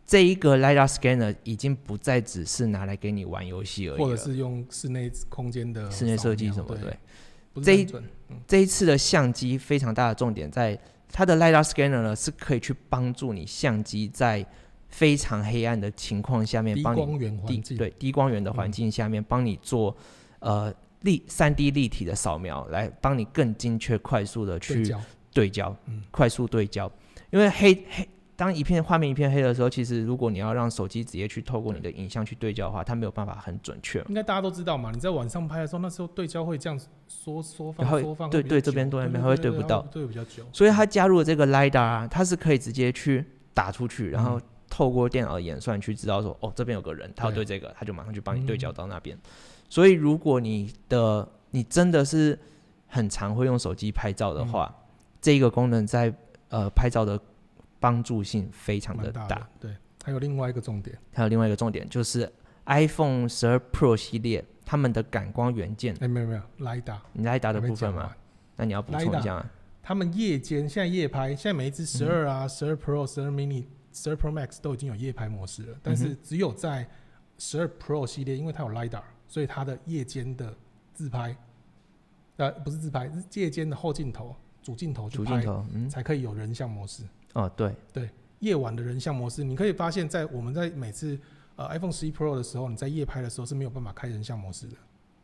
[0.05, 6.97] 这一个 LiDAR Scanner 已经不再只是拿来给你玩游戏而已，或者是用室内空间的室内设计什么对。
[7.61, 7.87] 这一
[8.47, 10.77] 这一次的相机非常大的重点在
[11.11, 14.43] 它的 LiDAR Scanner 呢，是可以去帮助你相机在
[14.93, 19.95] 非常黑暗的情况下面，帮光源环境对低光源的环境下面帮你做。
[20.39, 24.93] 呃，立三 D 立体的扫描来帮你更精确、快速的去
[25.33, 26.91] 对焦，嗯，快速对焦。
[27.31, 34.03] 因为黑黑，当一片画面一片黑的时候，其实如果你要让手机直接去透过你的影像去对焦的话，它没有办法很准确。
[34.09, 36.77] 应该大家都知道嘛，你在晚上拍的时候，那时候对焦会这样
[37.07, 40.43] 缩缩放缩放，对对，这边对那边会对不到，对比较久。
[40.51, 44.39] 所以它加入了这个 LiDAR，它是可以直接去打出去，然后
[44.73, 49.15] 透过电脑演算去知道说，哦，这边有个人，他要对这个，他就马上去帮你对焦到那边。
[49.69, 52.35] 所以，如果你的你真的是
[52.87, 54.75] 很常会用手机拍照的话，
[55.21, 56.11] 这个功能在
[56.49, 57.19] 呃拍照的
[57.79, 59.47] 帮助性非常的大。
[59.59, 62.27] 对，还有另外一个重点，还有另外一个重点就是
[62.65, 65.95] iPhone 十二 Pro 系列他们的感光元件。
[65.99, 68.11] 哎，没有没有，LiDAR，你 LiDAR 的部分吗？
[68.55, 69.45] 那你要补充一下。
[69.83, 76.85] 他们夜间现在夜拍，现在每一只十二啊、十二 Pro、十二 Mini、十二 Pro Max 都已经有夜拍模式了，但是只有在
[77.37, 79.03] 十二 Pro 系列，因为它有 LiDAR。
[79.25, 80.53] 所以它的夜间的
[80.93, 81.35] 自拍，
[82.37, 87.01] 呃，不是自拍，是夜间的后镜头、主镜头主镜头，嗯，才可以有人像模式。
[87.33, 88.07] 哦，对对，
[88.41, 91.17] 夜晚的人像模式，你可以发现，在我们在每次
[91.55, 94.75] 呃 iPhone 十一 Pro 的时候，你在夜拍的时候是没有办法开人像模式的。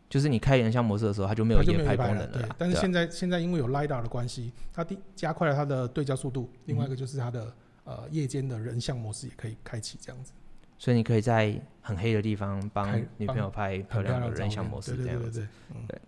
[0.10, 2.28] 就是你开人像模式的时候，它就没有夜拍功能了。
[2.28, 6.50] 对，但是现在现在因为有 LiDAR 的关系，它第加快了它的对焦速度。
[6.66, 7.54] 另外一个就是它的
[7.90, 10.32] 呃夜间的人像模式也可以开启这样子。
[10.78, 15.46] 所以你可以在很黑的地方帮女朋友拍漂亮的人像模式这样子，
[15.88, 16.00] 对。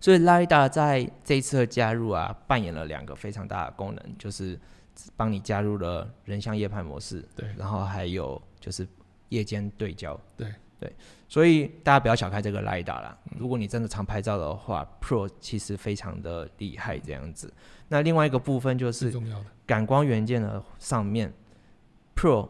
[0.00, 4.58] 所以 LiDAR 在这一次的加入啊，扮演了两个非常大的功能，就是
[5.16, 7.46] 帮你加入了人像夜拍模式，对。
[7.58, 8.86] 然后还有就是
[9.28, 10.90] 夜间对焦，对对。
[11.28, 17.52] 所以大家不要小看这个 LiDAR 啦，如果你真的常拍照的话，Pro 其实非常的厉害这样子。
[17.88, 19.12] 那另外一个部分就是
[19.66, 21.32] 感光元件的上面
[22.14, 22.48] ，Pro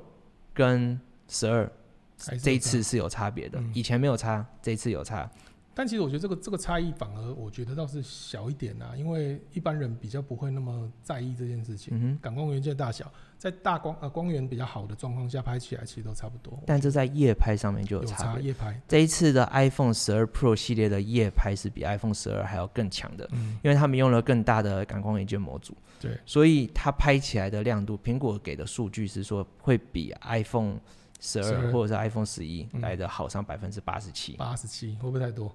[0.52, 1.70] 跟十二，
[2.16, 5.30] 这一次是有差别的，以前没有差，这一次有差。
[5.74, 11.92] 但其实我觉得这个这个差异反而我觉得倒是小一点啊，因为一般人比较不会那么在意这件事情。
[12.00, 16.58] 嗯感光元件大小，在大光呃光源比较好的状况下拍起来其实都差不多。
[16.64, 18.38] 但这在夜拍上面就有差。
[18.40, 25.76] 夜拍这一次的 iPhone 十二 Pro 系列的夜拍是比 iPhone 十二还要更强的，嗯，因为他们用了更大的感光元件模组。
[26.00, 26.18] 对。
[26.24, 30.78] 所以它拍起来的亮度，苹果给的数据是说会比 iPhone。
[31.18, 35.50] 十二或者是 iPhone 十一来的好上百分之八十七，八十七会不会太多？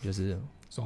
[0.00, 0.40] 就是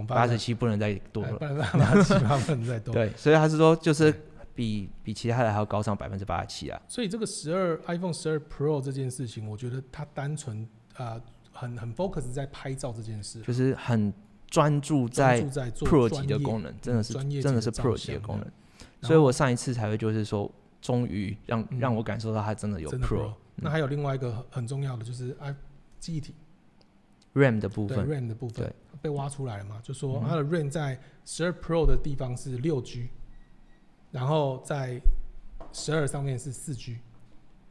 [0.08, 2.14] 八十七不能再多了，八十七
[2.44, 2.92] 不能再多。
[2.92, 4.12] 对，所以他是说就是
[4.52, 6.78] 比比其他的还要高上百分之八十七啊。
[6.88, 11.18] 所以这个十二 iPhone 十二 Pro 这件事情，我觉得它单纯啊
[11.52, 14.12] 很很 focus 在拍照这件事，就是很
[14.50, 18.50] 专注在 Pro 级的功能，真的是真的是 Pro 级的功能。
[19.02, 23.32] 所以我上一次才会就是说，终于让让我感受到它真的有 Pro。
[23.56, 25.54] 那还有另外一个很重要的就是 i
[25.98, 26.34] 记忆体
[27.34, 29.80] ，RAM 的部分，RAM 的部分被挖出来了嘛？
[29.82, 33.08] 就说它的 RAM 在十二 Pro 的地方是六 G，
[34.10, 35.00] 然后在
[35.72, 36.98] 十二上面是四 G，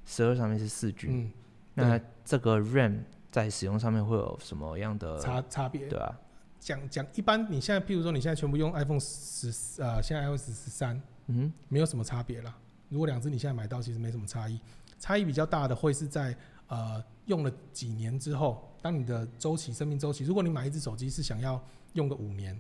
[0.06, 1.08] 十二上面是四 G。
[1.10, 1.32] 嗯，
[1.76, 5.88] 那这个 RAM 在使用上面会有什么样的差差别？
[5.88, 6.20] 对啊，
[6.60, 12.56] 讲讲一般，你现在譬如说你现在全部用 iPhone 十呃，现在 iOS 十三，嗯，没有什么差别了。
[12.90, 14.60] 如果两只你现在买到，其实没什么差异。
[15.00, 16.36] 差异比较大的会是在
[16.68, 21.62] 呃用了几年之后，当你的周期生命周期，如果你买一只手机是想要
[21.94, 22.60] 用个五年，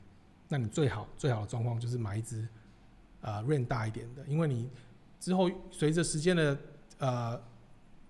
[0.49, 2.47] 那你最好最好的状况就是买一只
[3.21, 4.69] 呃 RAM 大一点的，因为你
[5.19, 6.58] 之后随着时间的
[6.97, 7.41] 呃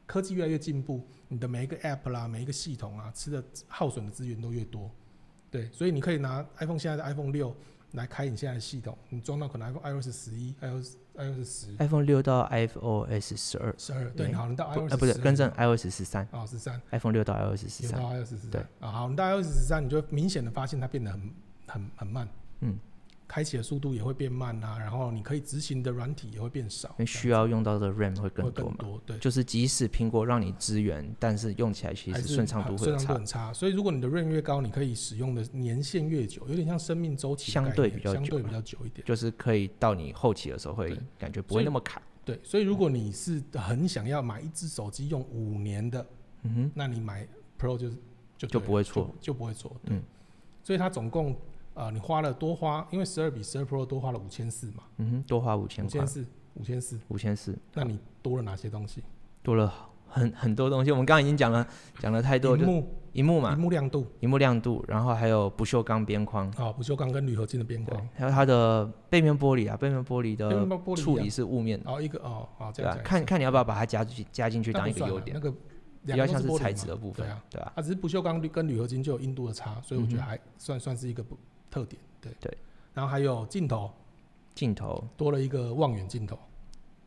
[0.06, 4.90] 科技越来越进步，你的每一个 App 啦，每一个系统啊，吃的耗损的资源都越多。
[5.52, 7.56] 对，所以你可以拿 iPhone 现在的 iPhone 六
[7.96, 16.28] 来开你现在的系统，你装到可能 iPhone iOS 十一、iOS iOS 十、iPhone 六到 iOS 十二、十二，对，好，你到 iOS 啊不是，更正 iOS 十三。
[16.32, 18.62] 哦，十三，iPhone 六到 iOS 十三，到 iOS 十三，对。
[18.80, 21.34] 啊，好，你到 iOS 十三，你就明显的发现它变得很
[21.68, 22.28] 很很慢，
[22.62, 22.78] 嗯。
[23.28, 28.78] 开启的速度也会变慢啊，然后你可以执行的软体也会变少，因为需要用到的 RAM 会更多嘛。
[29.06, 33.14] 对，就是即使苹果让你支援，但是用起来其实顺畅度会差。
[33.16, 33.52] 很差。
[33.52, 42.02] 所以如果你的 RAM 越高，你可以使用的年限越久，有点像生命周期相对比较相对比较久一点，就是可以到你后期的时候会感觉不会那么卡。
[42.24, 46.06] 对，所以如果你是很想要买一只手机用五年的，
[46.44, 47.28] 嗯哼，那你买
[47.60, 47.98] Pro 就是
[48.38, 49.76] 就就不会错，就不会错。
[49.86, 50.02] 嗯，
[50.64, 51.36] 所以它总共。
[51.76, 54.84] 啊，你花了多花，因为十二比十二 Pro 多花了五千四嘛。
[54.98, 55.86] 嗯哼，多花五千。
[55.86, 57.56] 五千四，五千四，五千四。
[57.74, 59.04] 那你多了哪些东西？
[59.44, 59.72] 多了
[60.08, 60.90] 很很多东西。
[60.90, 61.68] 我们刚刚已经讲了，
[62.00, 62.58] 讲了太多。
[62.58, 63.52] 荧幕，荧幕嘛。
[63.52, 66.50] 荧幕亮度，荧幕亮度，然后还有不锈钢边框。
[66.52, 68.10] 啊，不锈钢跟铝合金的边框。
[68.16, 71.80] 还有它的背面玻璃啊，背面玻璃的处理是雾面。
[71.86, 72.98] 哦，一个哦，好这样。
[73.04, 75.36] 看看你要不要把它加进加进去当一个优点。
[75.36, 75.52] 那个
[76.06, 77.74] 比较像是材质的部分，对啊。
[77.76, 81.38] 它只是不锈钢跟铝合金就有硬度的差，所以我觉得还算算是一个不
[81.76, 82.02] 特点。
[82.22, 82.32] 对。
[82.40, 82.58] 对，
[82.94, 83.92] 然后还有镜头，
[84.54, 85.04] 镜头。
[85.18, 86.40] 多了一个望远镜头，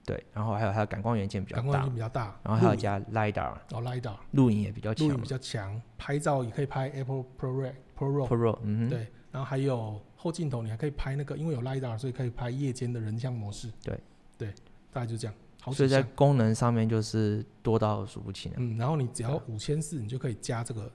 [0.05, 13.99] 对，然后还有它的感光元件比较大，感光元件比较大，然后还有加 lidar，哦 lidar，录影也比较强，录影比较强，拍照也可以拍 Apple ProRes Pro Pro，嗯对，然后还有后镜头，你还可以拍那个，因为有 lidar，所以可以拍夜间的人像模式，对。
[14.37, 14.55] 对，
[14.93, 15.35] 大概就这样，
[15.73, 20.89] 所以在功能上面就是多到数不清，嗯，然后你只要五千四，你就可以加这个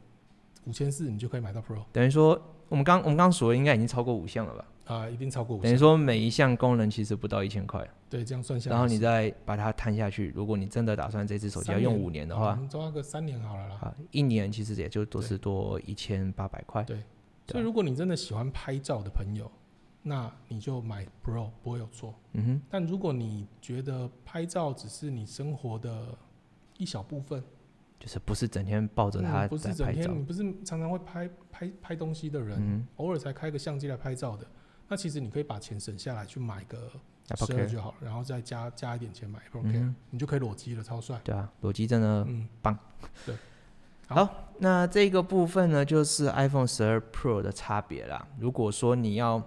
[0.63, 2.41] 五千四，你就可以买到 Pro，等于说。
[2.73, 4.65] 我们刚我们刚刚数的应该已经超过五项了吧？
[4.85, 5.61] 啊，一定超过五。
[5.61, 7.87] 等于说每一项功能其实不到一千块。
[8.09, 8.75] 对，这样算下来。
[8.75, 13.75] 然后你再把它摊下去，如果你真的打算这只手机要用五年的话，抓个三年好了啦。
[13.75, 16.81] 啊，一年其实也就都是多一千八百块。
[16.81, 16.97] 对。
[17.47, 19.51] 所以如果你真的喜欢拍照的朋友，
[20.01, 22.11] 那你就买 Pro 不会有错。
[22.31, 22.61] 嗯哼。
[22.71, 26.07] 但如果你觉得拍照只是你生活的
[26.79, 27.43] 一小部分，
[28.03, 34.45] 就是不是整天抱着它不是整天，你不是常常会拍拍拍东西的人，偶尔才开个相机来拍照的。
[34.89, 36.91] 那其实你可以把钱省下来，去买个
[37.37, 41.17] 十二就好了，然后再加加一点钱买 Apple Care，你就可以裸机了，超帅。
[41.23, 42.27] 对啊，裸机真的
[42.61, 42.77] 棒。
[43.25, 43.33] 对，
[44.07, 48.27] 好，那这个部分呢，就是 iPhone 十二 Pro 的差别啦。
[48.37, 49.41] 如果说你要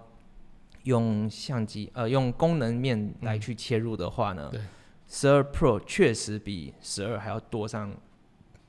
[0.81, 4.61] 用相机，呃，用功能面来去切入的话呢，对，
[5.07, 7.95] 十二 Pro 确实比十二还要多上。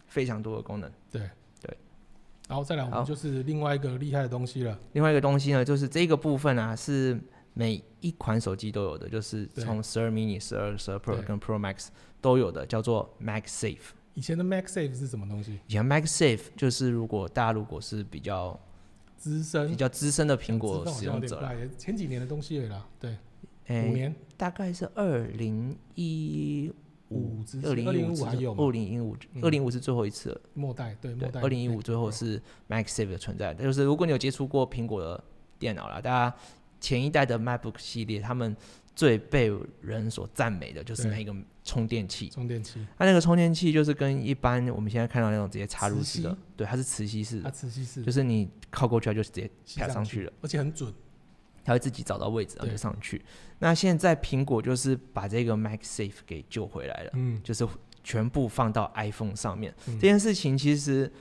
[0.09, 1.23] 非常多的功能，对。
[1.61, 1.77] 对，
[2.49, 4.79] 然后再来我们就是另外一个厉害的东西了。
[4.93, 7.21] 另外一个东西呢，就是这个部分啊，是
[7.53, 11.89] 每一款手机都有的，就是从十二 mini、十二、十二 Pro 跟 Pro Max
[12.21, 13.91] 都有的，叫做 MagSafe。
[14.15, 15.59] 以前的 MagSafe 是什么东西？
[15.67, 18.59] 以前 MagSafe 就是如果大家如果是比较
[19.17, 23.17] 资深、比较资深的苹果使用者了，前几年的东西了，对，
[23.69, 26.73] 五年，大概是二零一。
[27.11, 31.41] 五，二零一五还有二零一五，二零五是最后一次了末代，对末代。
[31.41, 35.23] 二零一五最后是 MagSafe 的存在，就是如果你有接触过苹果的
[35.59, 36.37] 电脑了，大家
[36.81, 38.57] 前一代的 MacBook 系列，他们
[38.95, 42.29] 最被人所赞美的就是那个充电器。
[42.29, 47.45] 充电器，它那个充电器就是跟一般我们现在看到那种直接插入式的，对，它是磁吸式的。
[47.45, 50.93] 它磁吸式，就是你靠过去，它就直接啪上去了，而且很准。
[51.69, 53.23] 它会自己找到位置，然后就上去。
[53.59, 57.69] 那现在苹果就是把这个 MagSafe 给救回来了，嗯，就是
[58.03, 59.75] 全部放到 iPhone 上面。
[59.85, 61.13] 这件事情其实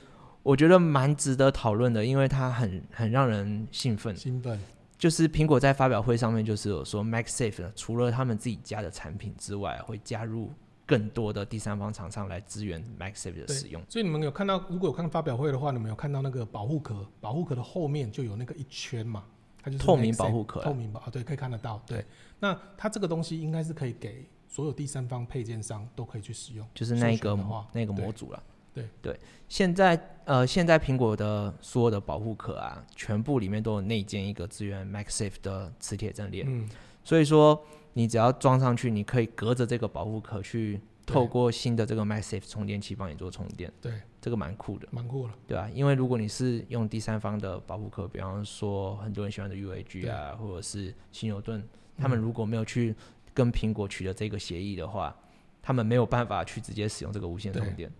[0.42, 4.16] 我觉得蛮值得讨论的，因为它很很让人兴奋。
[4.16, 4.58] 兴奋
[4.96, 10.50] 就是苹果在发表会上面就是有说，MagSafe 呢，除了他们自己家的产品之外，会加入
[10.86, 13.82] 更多的第三方厂商来支援 MagSafe 的使用。
[13.88, 19.24] 所以你们有看到，如果有看发表会的话，你们有看到那个保护壳，保护壳的后面就有那个一圈嘛？
[19.62, 21.82] 它就是透明保护壳，透明保啊，对，可以看得到。
[21.86, 22.04] 对，
[22.40, 27.38] 那它这个东西应该是可以给所有第三方配件商都可以去使用，就是那个
[27.72, 28.42] 那个模组了。
[28.72, 36.44] 对对，现在呃，现在苹果的所有的保护壳啊，全部里面都有内建一个支援 MagSafe 的磁铁阵列。
[36.46, 36.68] 嗯，
[37.02, 37.60] 所以说
[37.94, 40.80] 你只要装上去，你可以隔着这个保护壳去。
[41.08, 51.66] 透过新的这个 MagSafe 充电器帮你做充电，对，这个蛮酷的，蛮酷的，对啊，因为如果你是用第三方的保护壳，比方说很多人喜欢的 UAG 啊，或者是新牛顿，
[51.96, 52.94] 他们如果没有去
[53.32, 55.16] 跟苹果取得这个协议的话，
[55.62, 57.90] 他们没有办法去直接使用这个无线充电。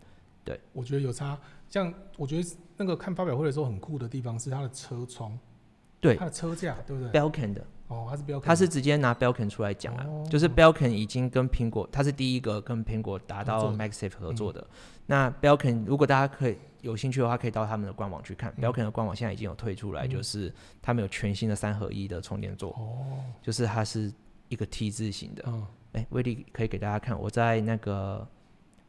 [0.44, 1.38] 对，我觉得有差。
[1.70, 5.38] 像我觉得那个看发表会的时候很酷的地方是它的车窗，
[6.00, 14.64] 对，它的车架对不对？Belkin 的，哦，它是 Belkin，他是直接拿 Belkin 出来讲啊，就是 Belkin 已经跟苹果，它是第一个跟苹果达到 MagSafe 合作的。
[15.06, 18.54] 那 Belkin 如果大家可以有兴趣的话，可以到他们的官网去看。
[18.60, 24.12] Belkin 的官网现在已经有推出来，就是他们有全新的三合一的充电座，哦，就是它是
[24.48, 25.44] 一个 T 字形的。
[25.94, 28.24] 哎，威力可以给大家看，我在那个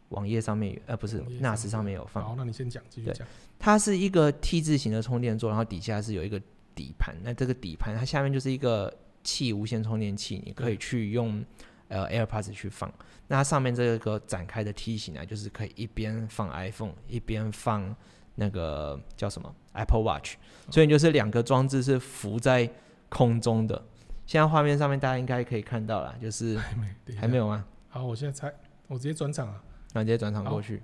[0.10, 2.24] 网页上面，呃，不是 NAS 上面有放。
[2.24, 3.26] 好，那你先讲，继续讲。
[3.58, 6.40] 它是一个 T 字形的充电座，然后底下是有一个
[6.80, 7.14] 底盘。
[7.22, 11.44] 那这个底盘它下面就是一个气无线充电器，你可以去用
[11.90, 12.90] 呃 AirPods 去放。
[13.28, 17.94] 那它上面这个展开的梯形呢，就是可以一边放 iPhone，一边放
[18.36, 20.36] 那个叫什么 Apple Watch，
[20.72, 22.70] 所以就是两个装置是浮在
[23.10, 23.84] 空中的。
[24.26, 27.66] 现在画面上面大家应该可以看到了，就是还没还没有吗？
[27.90, 28.54] 好，我现在猜，
[28.88, 29.62] 我直接转场啊，
[29.94, 30.82] 那直接转场过去。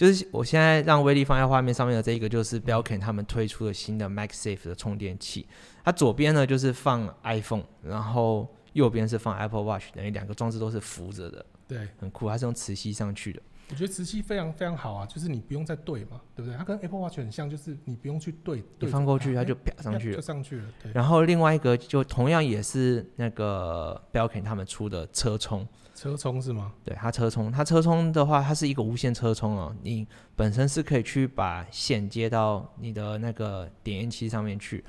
[0.00, 5.46] 就是我现在让威力放在画面上面的这一个，就是 Belkin 他们推出的新的 MagSafe 的充电器。
[5.84, 12.30] 它左边呢就是放 iPhone，然后右边是放 Apple Watch，等于两个装置都是扶着的，对，很酷。
[12.30, 13.42] 它是用磁吸上去的。
[13.70, 16.58] 我觉得磁吸非常非常好啊，就是你不用再对嘛，对不对？
[16.58, 20.64] 它跟 Apple Watch 很像，就是你不用去对，你放过去它就啪上去了，就上去了。
[20.82, 20.92] 对。
[20.92, 25.64] 然后另外一个就同样也是那个 Belkin 他们出的车充，
[25.94, 26.72] 车充是吗？
[26.84, 30.04] 对，它车充，它车充的话，它是一个无线车充哦，你
[30.34, 34.82] 本身是可以去把线接到你的那个点烟器上面去。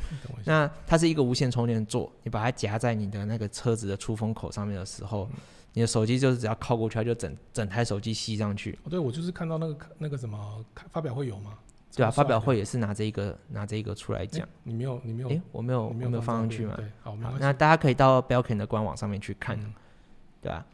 [0.43, 5.29] 那它是一个无线充电座，你把它夹在你的那个车子的出风口上面的时候。
[5.73, 8.77] 你的手机就是只要靠过去，它就整整台手机吸上去。
[8.83, 11.57] 哦，对，我就是看到那个那个什么发表会有吗？
[11.93, 14.47] 对啊，发表会也是拿这一个拿这一个出来讲。
[14.63, 16.73] 你没有，你没有，哎，我没有，我没有放上去嘛。
[16.77, 19.59] 对，好，那大家可以到 Belkin 的官网上面去看，
[20.41, 20.65] 对吧？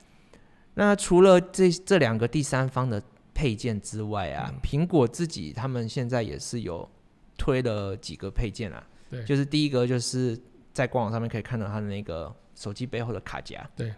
[0.75, 3.01] 那除了这这两个第三方的
[3.33, 6.87] 配件之外啊，苹果自己他们现在也是有
[7.35, 8.83] 推了几个配件啊。
[9.09, 10.39] 对，就是第一个就是
[10.71, 13.67] 在官网上面可以看到它的那个手机背后的卡夹。
[13.75, 13.91] 对。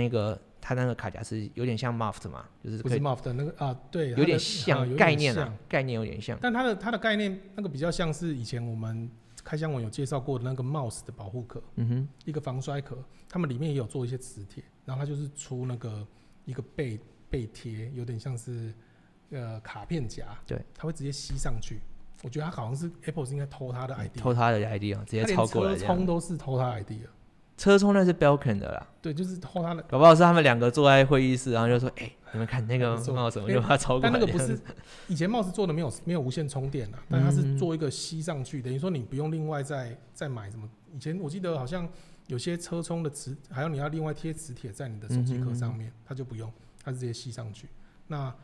[0.00, 6.38] 那个它那个卡夹是有点像 Muff 的嘛，就是不是 Muff 的那个啊，对，有点像概念啊，概念有点像。
[6.42, 9.08] 但它的它的概念那个比较像是以前我们
[9.44, 16.06] 开箱文有介绍过的那个 Mouse 的保护壳，嗯哼，一个防摔壳，他们里面也有做一些磁铁，然后它就是出那个
[16.44, 16.98] 一个背
[17.30, 18.74] 背贴，有点像是
[19.30, 21.78] 呃卡片夹，对，它会直接吸上去。
[22.22, 27.08] 我觉得它好像是 Apple 是应该偷它的 ID，偷它的 ID 啊，直接超过了车充都是偷它 ID 的。
[27.56, 29.82] 车充那是 Belkin 的啦，对，就是偷他的。
[29.84, 34.58] 搞不好是他们两个坐在会议室，然后就说：“哎，你们看那个帽子，我就把它超过。”但那个不是
[35.06, 40.68] 以前帽子做的没有没有无线充电的， 但它是做一个吸上去，等于说你不用另外再再买什么。
[40.92, 41.88] 以前我记得好像
[42.26, 46.52] 有些车充的磁，还有你要另外贴磁铁在你的手机壳上面，它就不用，
[46.82, 47.68] 它是直接吸上去。
[48.08, 48.34] 那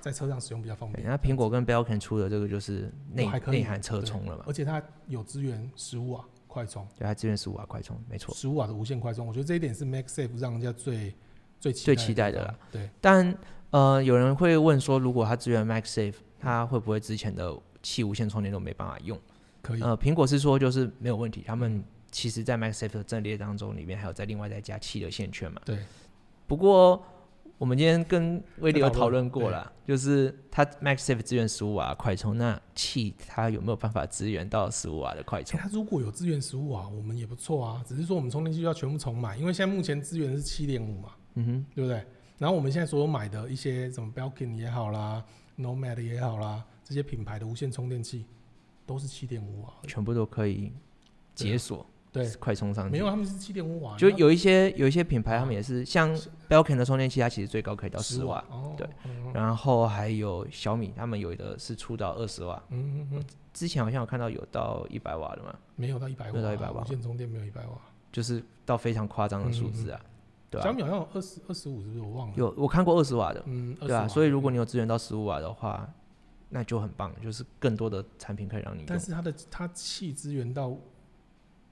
[0.00, 1.06] 在车上使用比较方便。
[1.06, 4.44] 那苹果跟 Belkin 出的这个就是内内含车充了嘛？
[4.46, 6.24] 而且它有支援十五瓦。
[6.54, 11.12] 快充，对，它支援十五瓦快充，没错，十五瓦的无线快充，我觉得这一点是 MagSafe 让人家最
[11.58, 12.54] 最最期待的啦。
[12.70, 13.36] 对，但
[13.70, 17.52] 呃，有人会问说，如果它支援 MagSafe，它会不会之前的
[17.82, 19.18] 气无线充电都没办法用？
[19.60, 19.82] 可以。
[19.82, 21.82] 呃，苹果是说就是没有问题，他们
[22.12, 25.60] 其实在 MagSafe 的阵列当中，里面还有再另外再加气的线圈嘛？
[25.64, 25.78] 对。
[26.46, 27.04] 不过。
[27.64, 35.58] 我们今天跟威利有讨论过了，就是它 MaxSafe 支援十五瓦快充，那气它有没有办法支援到十五瓦的快充？
[35.58, 37.82] 它如果有支援十五瓦，我们也不错啊。
[37.88, 42.04] 只是说我们充电器要全部重买，因为现在目前支援是七点五嘛，嗯哼，对不对？
[42.36, 45.24] 然后我们现在所有买的一些什么 Belkin 也好啦
[45.58, 48.26] ，Nomad 也好啦，这些品牌的无线充电器
[48.84, 50.70] 都是七点五瓦，全部都可以
[51.34, 51.86] 解锁。
[52.12, 52.92] 对，快充上去。
[52.92, 53.96] 没有，他们是七点五瓦。
[53.96, 56.16] 就有一些有一些品牌，他们也是像
[56.54, 58.44] Belkin 的充电器，它其实最高可以到十瓦。
[58.76, 58.88] 对，
[59.32, 62.62] 然后还有小米，他们有的是出到二十瓦。
[62.68, 63.24] 嗯嗯嗯。
[63.52, 65.54] 之前好像有看到有到一百瓦的嘛？
[65.74, 66.32] 没有到一百瓦。
[66.32, 66.82] 没有到一百瓦。
[66.82, 67.76] 无线充电没有一百瓦。
[68.12, 70.00] 就是到非常夸张的数字啊。
[70.50, 72.00] 对小米好像有二十二十五，是不是？
[72.00, 72.34] 我忘了。
[72.36, 73.42] 有，我看过二十瓦的。
[73.46, 73.74] 嗯。
[73.74, 75.88] 对啊，所以如果你有支援到十五瓦的话，
[76.50, 78.84] 那就很棒，就是更多的产品可以让你。
[78.86, 80.76] 但是它的它气支援到。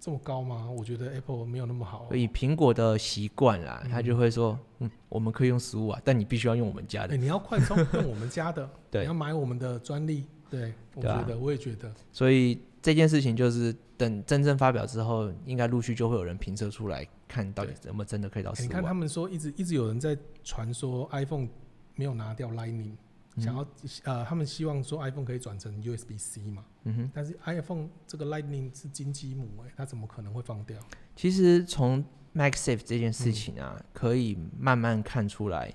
[0.05, 0.69] 这么高吗？
[0.69, 2.09] 我觉得 Apple 没有那么好。
[2.13, 7.17] 以苹果的习惯啦，他就会说，嗯，我们可以用十五啊，但你必须要用我们家的。
[7.17, 10.25] 你要快充用我们家的， 对，你要买我们的专利。
[10.51, 11.89] 对，我觉得，我也觉得。
[12.11, 18.67] 所以这件事情就是等真正发表之后，应该陆续就会有人评测出来，看到底怎么真的可以到十五。
[18.67, 21.47] 你看他们说，一直一直有人在传说 iPhone
[21.95, 22.97] 没有拿掉 Lightning。
[23.39, 23.67] 想要
[24.05, 26.65] 呃，他们希望说 iPhone 可以转成 USB C 嘛？
[26.85, 27.11] 嗯哼。
[27.15, 30.79] 但是 iPhone 这个 Lightning 是金鸡母哎，它怎么可能会放掉？
[31.17, 32.05] 其实从
[32.35, 35.73] MagSafe 这件事情啊，可以慢慢看出来，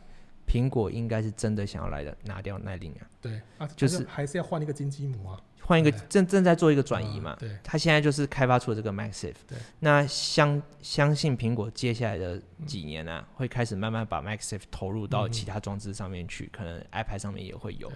[0.48, 3.10] 苹果应该是真的想要来的拿掉 Lightning 啊。
[3.22, 5.42] 对啊，就是还是要换一个金鸡母啊。
[5.68, 7.36] 换一个正正在做一个转移嘛。
[7.38, 9.36] 对，他现在就是开发出了这个 Maxive。
[9.46, 17.92] 对，那相相信苹果接下来的几年呢，会开始慢慢把 Maxive 投入到其他装置上面去，可能 iPad 上面也会有。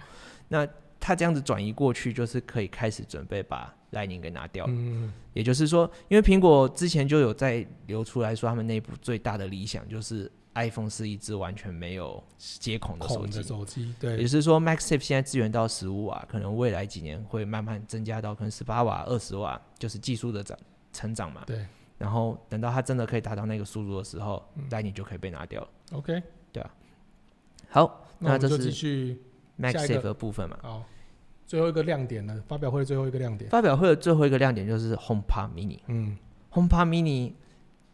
[0.48, 0.68] 那
[1.00, 4.66] 他这样子转移过去，就是可以开始准备把 Lightning 给拿掉。
[4.68, 13.42] 嗯，也就是说，因为苹果之前就有在流出来说，他们内部最大的理想就是 iPhone 是一只完全没有接孔的手机。
[13.42, 14.18] 手机，对。
[14.18, 20.58] 也是说，Maxive 现在支援到十五瓦，可能未来几年会慢慢增加到可能十八瓦、二十瓦，就是技术的长
[20.92, 21.42] 成长嘛。
[21.46, 21.66] 对。
[21.98, 25.68] 然后等到它真的可以达到那个速度的时候，Lightning 就可以被拿掉了。
[25.92, 26.22] OK，
[26.52, 26.74] 对啊。
[27.68, 29.22] 好，那这是继续
[29.58, 30.58] Maxive 的部分嘛。
[30.62, 30.84] 好。
[31.44, 32.42] 最后一个亮点呢？
[32.48, 33.50] 发表会的最后一个亮点。
[33.50, 35.80] 发表会的最后一个亮点就是 HomePod Mini。
[35.86, 36.16] 嗯
[36.50, 37.34] ，HomePod Mini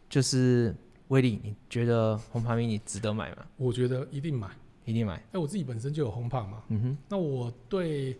[0.07, 0.73] 就是
[1.09, 3.45] 威力，你觉得 HomePod Mini 值得买吗？
[3.57, 4.49] 我觉得一定买，
[4.85, 5.21] 一定买。
[5.31, 6.63] 哎，我自己本身就有 HomePod 嘛。
[6.69, 6.97] 嗯哼。
[7.07, 8.17] 那我对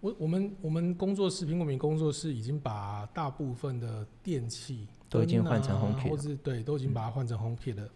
[0.00, 7.88] 我我们我们工作室苹果米工作室已经把大部分的电器都已经换成 HomeKit，或是对，都已经把它换成 HomeKit 了。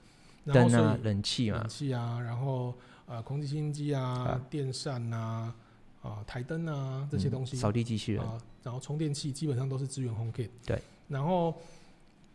[0.47, 2.75] 灯啊，冷气嘛，冷气啊，然后
[3.07, 5.55] 呃，空气清新机啊，电扇啊。
[6.03, 10.49] 啊，台灯啊，这些东西，扫地机器人啊，然后充电器基本上都是支援 HomeKit。
[10.67, 10.83] 对。
[11.07, 11.55] 然后，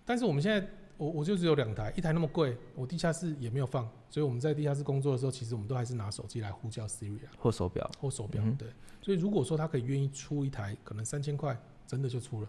[0.06, 0.66] 但是我们现在，
[0.98, 8.44] 我我就只有两台，一台那么贵，我地下室也没有放，所以我们在地下室工作的时候，其实我们都还是拿手机来呼叫 Siri 啊，或手表，或手表。
[8.58, 8.68] 对。
[9.02, 12.48] 所以如果说他可以愿意出一台，可能三千块，真的就出了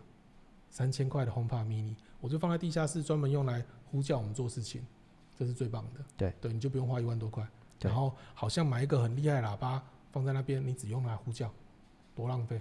[0.71, 4.85] 三千块的 HomePod Mini，我就放在地下室，专门用来呼叫我们做事情，
[5.39, 6.01] 这是最棒的。
[6.17, 6.33] 对。
[6.41, 7.47] 对，你就不用花一万多块。
[7.81, 9.83] 然后好像买一个很厉害的喇叭。
[10.11, 11.53] 放在那边，你只用来呼叫，
[12.15, 12.61] 多浪费，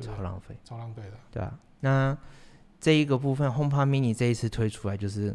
[0.00, 1.12] 超浪费，超浪费的。
[1.30, 2.18] 对啊，那
[2.80, 5.34] 这一个部分，HomePod Mini 这一次推出来，就是，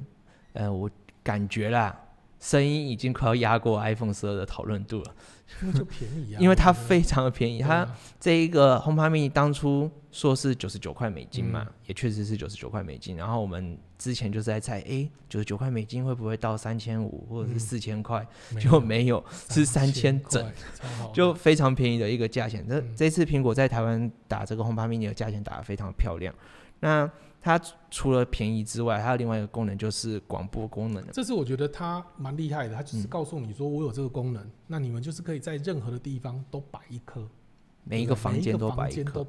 [0.54, 0.90] 呃，我
[1.22, 1.98] 感觉啦，
[2.40, 5.16] 声音已经快要压过 iPhone 十二的讨论度了。
[5.62, 7.60] 因为就便宜啊，因为它非常的便宜。
[7.60, 7.88] 它
[8.20, 13.16] 这一个 HomePod Mini 当初说是九十九块美金嘛，也确实是九十九块美金。
[13.18, 18.26] 然后我们之前就是在猜，哎，九十九块美金会不会到三千五或者是四千块？
[18.60, 20.52] 就没有，是三千整，
[21.14, 22.66] 就非常便宜的一个价钱。
[22.68, 26.34] 这这次苹果在台湾打这个 HomePod Mini 的价钱打得非常漂亮。
[26.80, 27.08] 那
[27.46, 27.60] 它
[27.92, 31.06] 除了便宜之外，它有另外一个功能就是广播功能。
[31.12, 37.28] 这是我觉得它蛮厉害的，它就是告诉你说我有这个功能，那你们就是可以在任何的地方都摆一颗，
[37.84, 39.28] 每一个房间都摆一颗。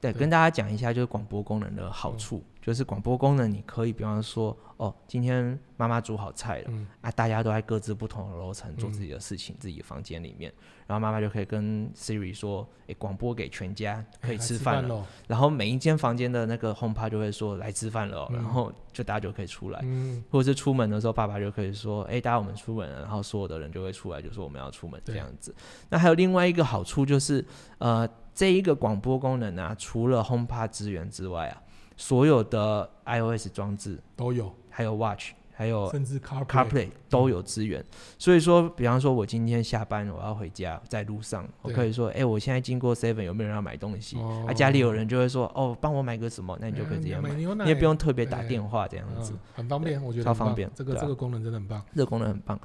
[0.00, 10.52] 对，跟大家讲一下，就是广播功能的好处，就是广播功能你可以，比方说，哦，今天妈妈煮好菜了，啊，大家都在各自不同的楼层做自己的事情，自己的房间里面，
[10.86, 19.82] 然后妈妈就可以跟 Siri 说，哎，广播给全家可以吃饭了，然后每一间房间的那个 HomePod 就会说来吃饭了，然后就大家就可以出来，
[20.30, 25.54] 或者是出门的时候，爸爸就可以说，哎，大家我们出门了，然后所有的人就会出来，就说我们要出门这样子。
[25.88, 27.42] 那还有另外一个好处就是，
[27.78, 28.06] 呃。
[28.34, 31.60] 这一个广播功能啊，除了 HomePod 资源之外啊，
[31.98, 37.84] 所有的 iOS 装置都有，还有 Watch，还有甚至 CarPlay 都有资源。
[38.16, 44.16] 所以说，比方说我今天下班我要回家，在路上，我可以说，哎，我现在经过 Seven，有没有人要买东西？
[44.46, 46.56] 啊，家里有人就会说，哦，帮我买个什么？
[46.60, 50.70] 那你就可以直接买，你也不用特别打电话这样子，很方便，我觉得超方便。
[50.72, 52.58] 这个这个功能真的很棒，这个功能很棒。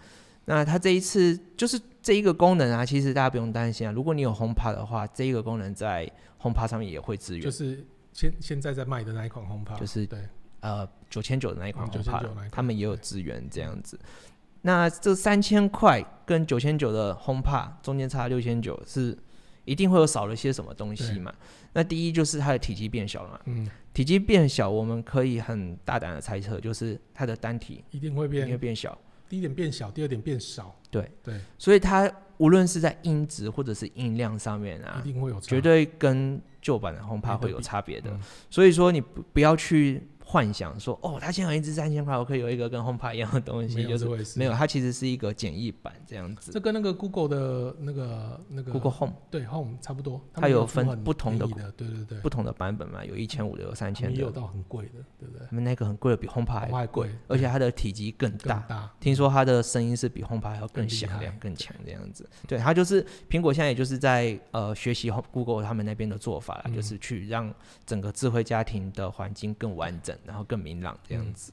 [0.46, 3.94] 那它这一次就是这一个功能啊，其实大家不用担心啊。
[3.94, 6.08] 如果你有 HomePod 的话，这一个功能在
[6.42, 7.42] HomePod 上面也会支援。
[7.42, 7.84] 就是
[8.14, 10.20] 现现在在卖的那一款 HomePod，就是对
[10.62, 14.00] 呃九千九的那一款 HomePod，他们也有资源这样子。
[14.62, 19.18] 那这三千块跟九千九的 HomePod 中间差六千九，是
[19.66, 21.34] 一定会有少了些什么东西嘛？
[21.74, 23.40] 那第一就是它的体积变小了嘛。
[23.46, 23.70] 嗯。
[23.94, 28.98] 体积变小，我们可以很大胆的猜测，就是它的单体一定会变，一定会变小。
[29.30, 30.76] 第一点变小，第二点变少。
[30.94, 38.18] 对对，所以它无论是在音质或者是音量上面啊，一定会有绝对跟旧版的 HomePod 会有差别的。
[38.50, 40.08] 所以说你不不要去。
[40.26, 46.52] 幻想说哦，它现在有一支三千块，我可以有一个跟 HomePod 一样的东西，就是没有，它其实是一个简易版这样子。
[46.52, 51.46] 这跟那个 Google 的那个那个 Google Home 对 Home 差不多，它有分不同的，
[51.76, 55.46] 对对对，不同的版本嘛，有一千五的，有三千的，也有到很贵的，对不对？
[55.48, 62.28] 他们那个很贵的，比 HomePod 还贵，而且它的体积更大，听说它的声音是比 HomePod 还要更响亮、更强这样子。
[62.48, 67.54] 对，它就是苹果现在也就是在呃学习 Google 他们那边的做法，就是去让
[67.86, 70.98] 整个智慧家庭的环境更完整，然后更明朗。
[71.08, 71.52] 这样子，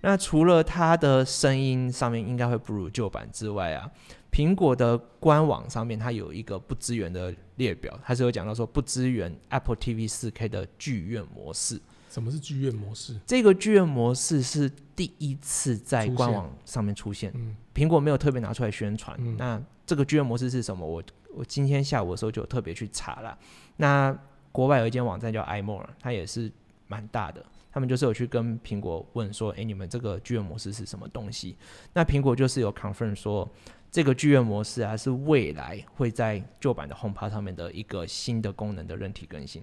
[0.00, 3.90] 那除了它的声音上面应该会不如旧版之外啊，
[4.30, 11.80] 苹果的官网上面它有一个不支援的列表，它是有讲到说不支援 Apple TV 四 K 的剧院模式。
[12.10, 13.18] 什么是剧院模式？
[13.26, 19.18] 这个剧院模式是第一次在官网上面出现，嗯苹果没有特别拿出来宣传。
[19.36, 20.86] 那这个剧院模式是什么？
[20.86, 21.02] 我
[21.34, 23.36] 我今天下午的时候就特别去查了。
[23.78, 24.16] 那
[24.52, 26.52] 国外有一间网站叫 iMore，它也是
[26.86, 27.44] 蛮大的。
[27.74, 31.56] 他们就是有去跟苹果问说：“诶，你们这个剧院模式是什么东西？”
[31.92, 33.50] 那苹果就是有 confirm 说，
[33.90, 39.60] 这个剧院模式啊是未来会在旧版的 HomePod 上面的一个新的功能的人体更新。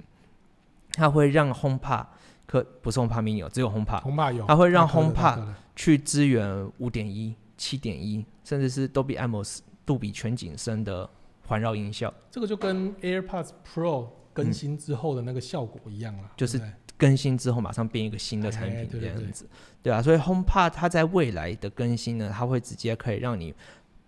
[0.91, 2.05] 它会让 HomePod
[2.45, 5.45] 可不是 HomePod mini 只有 HomePod，有，它会让 HomePod
[5.77, 11.09] 去支援五点一、七点一，甚至是 Dolby Atmos 杜比全景声的
[11.47, 12.13] 环绕音效。
[12.29, 16.61] 这个就跟 AirPods Pro 更新之后的那个效果一样了，就是。
[17.01, 19.47] 更新之后马上变一个新的产品这样子，
[19.81, 23.51] 对啊，所以 HomePod 它在未来的更新呢，它会直接可以让你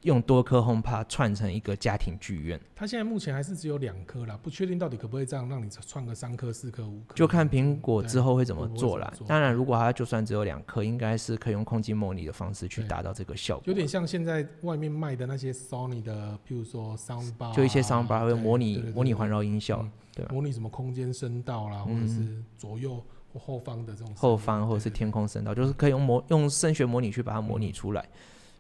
[0.04, 2.62] 用多颗 HomePod 串成一个家庭剧院。
[2.76, 7.16] 它现在目前还是只有两颗啦，不确定到底可不可以这样让你串个三颗、四颗、五颗。
[7.16, 9.12] 就看苹果之后会怎么做啦。
[9.28, 13.64] 当然，如果它就算只有两颗，应该是可以用空气模拟的方式去达到这个效果。
[13.66, 19.84] 有点像现在外面卖的那些 Sony 的，譬如说 Soundbar，就一些 Soundbar 会模拟模拟环绕音效。
[20.14, 23.04] 对，模拟什么空间声道啦，或者是左右
[23.34, 28.08] 或后方的这种后方或者是天空声道，就是可以用模用声学模拟去把它模拟出来。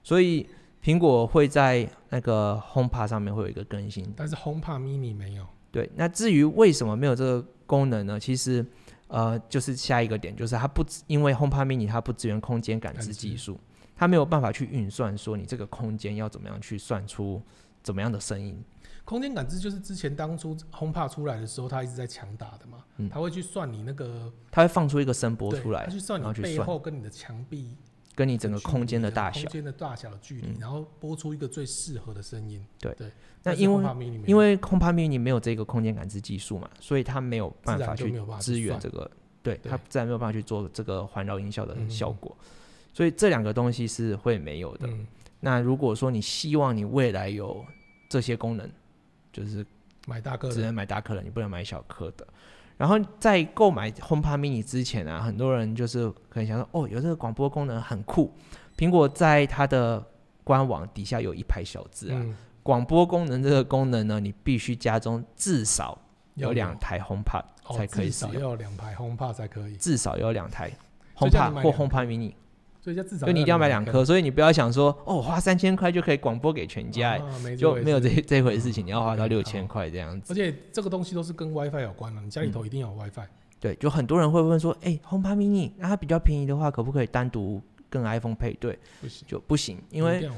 [0.01, 0.47] 所以
[0.83, 5.45] 苹果会在那个 HomePod 上面会有一个更新，但是 HomePod Mini 没有。
[5.71, 8.19] 对，那至于为什么没有这个功能呢？
[8.19, 8.65] 其实
[9.07, 13.59] 呃，就是下一个点，就是它不因为 HomePod Mini 它不支援空间感知技术，
[13.95, 17.41] 它没有办法去运算说你这个空间要怎么样去算出
[17.81, 18.61] 怎么样的声音。
[19.05, 22.83] 空间感知就是之前当初 HomePod 出来的时候，它一直在强打的嘛。
[22.97, 23.09] 嗯。
[23.09, 27.75] 它会去算你那个，它会放出一个声波出来，它去算你背后跟你的墙壁，
[28.15, 32.65] 跟你整个空间的大小，空间的大小的距离，然后播出一个最适合的声音。
[32.79, 33.11] 对对。
[33.45, 42.33] 那因为因为 HomePod Mini 没有这个空间感知技术嘛，所以它没有办法去支援这个，对它自然没有办法去做这个环绕音效的效果，
[42.93, 44.87] 所以这两个东西是会没有的。
[45.41, 47.65] 那如果说你希望你未来有
[48.07, 48.71] 这些功能，
[49.33, 49.65] 就是
[50.07, 52.25] 买大颗，只能买大颗的，你不能买小颗的。
[52.77, 58.33] 然后在购买 HomePod Mini 之前啊，很多人就是可能想说，哦，有这个广播功能很酷。
[58.77, 60.03] 苹果在它的
[60.43, 62.25] 官网底下有一排小字啊，
[62.63, 65.97] 广播功能这个功能呢，你必须家中至少
[66.35, 67.43] 有两台 HomePod
[67.75, 70.71] 才可以使用，要有两台 HomePod 才可以，至少要两台
[71.15, 72.33] HomePod 或 HomePod Mini。
[72.83, 77.17] 所以至少，就你一定要买两颗，所以你不要想说哦，花三千块就可以广播给全家，
[77.57, 80.33] 就没有这 这回事情，你要花到六千块这样子。
[80.33, 83.25] 而且这个东西都是跟 WiFi 有关的，你家里头一定要有 WiFi。
[83.61, 88.77] 对，就很多人会问说，哎，HomePod Mini，那它比较便宜的话，可不可以单独跟 iPhone 配对？
[88.99, 90.29] 不行，就不行，因为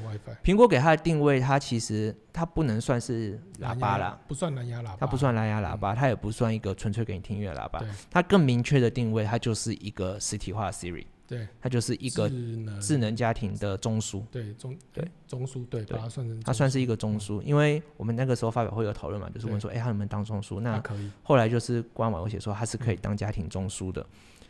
[0.44, 11.04] 苹果给它的定位，它其实它不能算是喇叭啦，不算蓝牙喇叭，它不算蓝牙喇叭，它也不算一个纯粹给你听音乐喇叭，它更明确的定位，它就是一个实体化的 Siri。
[11.26, 12.30] 对，它就是一个
[12.80, 14.22] 智能家庭的中枢。
[14.30, 20.60] 对中对中枢，对把它算成它算是一个中枢，因为我们那个时候发表会有讨论嘛，就是问说，哎，它能不能当中枢？
[20.60, 21.10] 那可以。
[21.22, 24.06] 后来就是官网有写说它是可以当家庭中枢的，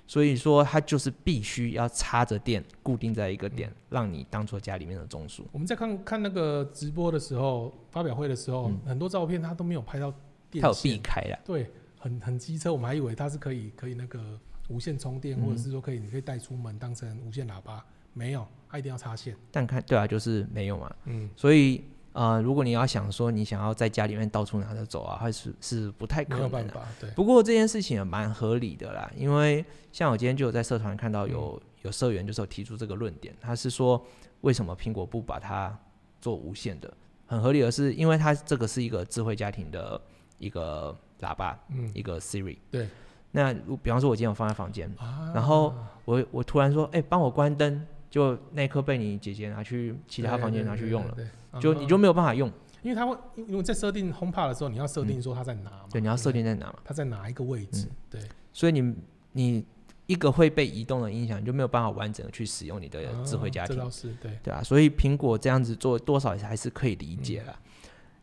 [0.07, 5.43] 所以说它就是必须要插着电，固定在一个点，让你当做家里面的中枢。
[5.53, 10.13] 我们在看看那个直播的时候，发表会的时候，很多照片它都没有拍到
[10.51, 11.39] 电它有避开了。
[11.43, 14.39] 对，很很机车，我们还以为它是可以可以那个。
[14.69, 19.37] 无线充电，或者是说可以，你可以带出门当成无线喇叭，没有，它一定要插线。
[19.51, 20.95] 但看对啊，就是没有嘛。
[21.05, 21.31] 嗯。
[21.37, 26.89] 所以呃，如果你要想说你想要在家里面到处拿着走啊，还是是不太可能的。
[27.01, 27.11] 对。
[27.11, 34.03] 不过这件事情也蛮合理的啦，因为像我今天就有在社团看到有有社员就是有提出这个论点，他是说
[34.41, 35.79] 为什么苹果不把它
[36.21, 36.93] 做无线的？
[37.27, 40.01] 很合理的是，因为它这个是一个智慧家庭的
[40.39, 42.57] 一个喇叭，嗯，一个 Siri。
[42.71, 42.89] 对。
[43.33, 43.53] 那
[43.83, 44.91] 比方说，我今天我放在房间，
[45.35, 45.75] 然后
[46.05, 51.15] 我我突然说，哎，帮我关灯，就那颗被你姐姐拿去其他房间拿去用了，
[51.61, 52.51] 就你就没有办法用，
[52.83, 58.21] 因为它会因为在设定 HomePod 的时候，你要设定说它在哪嘛，对，你要设定在哪嘛，它在哪一个位置，对，
[58.53, 58.95] 所以你
[59.33, 59.67] 你
[60.07, 63.77] 一个会被移动的音响，你就没有办法完整的去使用你的智慧家庭，
[64.23, 67.59] 对对啊，所以苹果这样子做多少还是可以理解了。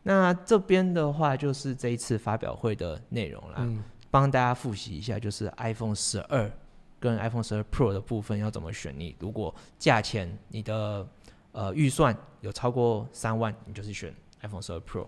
[0.06, 3.68] 那这边的话，就是这一次发表会的内容啦。
[4.14, 6.52] 帮大家复习一下，就是 iPhone 十二
[7.00, 8.94] 跟 iPhone 十二 Pro 的部分要怎么选。
[8.96, 11.08] 你如果价钱你的
[11.52, 15.08] 呃预算有超过三万，你就是选 iPhone 十二 Pro，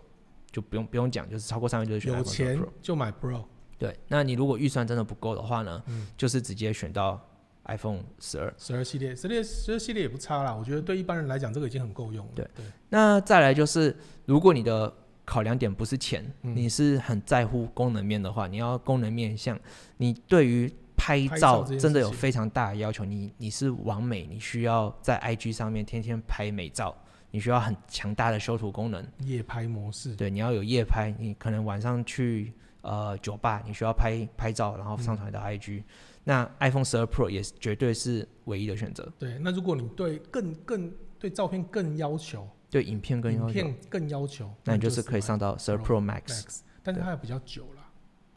[0.52, 3.44] 就不用不用讲，就是超过三万就是选 iPhone Pro，就买 Pro。
[3.78, 5.84] 对，那你如果预算真的不够的话呢，
[6.18, 7.24] 就是直接选到
[7.66, 8.52] iPhone 十二。
[8.58, 12.32] 十二系列，十二十二系列也不差啦，我觉得对一般人来讲，这个已经很够用了。
[12.34, 12.66] 对对。
[12.90, 13.96] 那再来就是，
[14.26, 14.92] 如果你的
[15.26, 19.60] 考量点不是钱，你是很在乎功能面的话，你要功能面向
[19.98, 23.04] 你对于拍照真的有非常大的要求。
[23.04, 26.96] 你你是完美，你需要在 IG 上面天天拍美照，
[27.32, 29.06] 你需要很强大的修图功能。
[29.20, 35.84] 夜拍模式，对，你要有夜拍，你可能晚上去呃酒吧，你需要拍拍照，然后上传到 IG，
[36.24, 39.12] 那 iPhone 十二 Pro 也是绝对是唯一的选择。
[39.20, 47.82] 对，那如果你对更更对照片更要求，对影片更要求，更要求，那你就是可以上到十二 Pro Max，但是它也比较久了，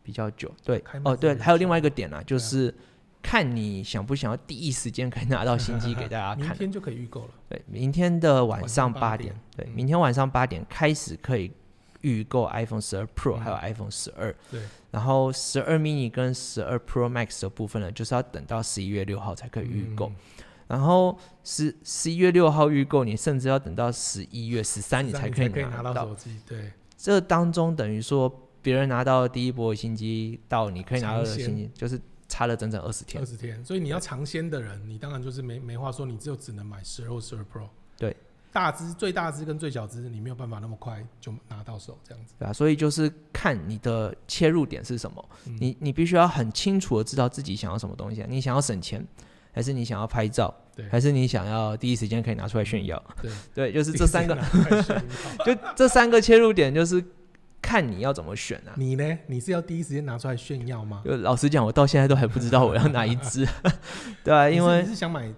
[0.01, 0.55] 比较久。
[0.62, 2.72] 对，哦对，还有另外一个点呢，就是
[3.20, 6.51] 看你想不想要第一时间可以拿到新机给大家 看。
[6.51, 7.30] 明天就可以预购了。
[7.49, 11.51] 对，明天的晚上八点，对，明天晚上八点开始可以。
[12.03, 14.61] 预购 iPhone 十二 Pro 还有 iPhone 十二，对，
[14.93, 20.12] 然后十二 mini 跟十二 Pro Max 的部分呢，就是要等到十一月六号才可以预购，
[20.69, 38.16] 然后十十一月六号预购，你甚至要等到十一月十三你才可以拿到手机，对，这当中等于说别人拿到第一波新机到你可以拿到的新机，就是差了整整二十天，二十天，所以你要尝鲜的人，你当然就是没没话说，你就只能买十二或十二 Pro，对。
[38.51, 42.35] 大只、最大只跟最小只，你没有办法那么快就拿到手，这样子。
[42.39, 45.25] 对啊，所以就是看你的切入点是什么，
[45.61, 48.23] 你你必须要很清楚的知道自己想要什么东西。
[48.23, 49.07] 啊你想要省钱，
[49.59, 53.03] 还是你想要拍照，对，还是你想要第一时间可以拿出来炫耀？
[53.21, 54.39] 对， 对，就是这三个，
[55.45, 57.05] 就这三个切入点，就是
[57.61, 58.71] 看你要怎么选啊。
[58.77, 59.19] 你呢？
[59.27, 61.03] 你是要第一时间拿出来炫耀吗？
[61.05, 63.45] 就老实讲，我到现在都还不知道我要哪一支。
[64.23, 65.29] 对啊，因为你是想买。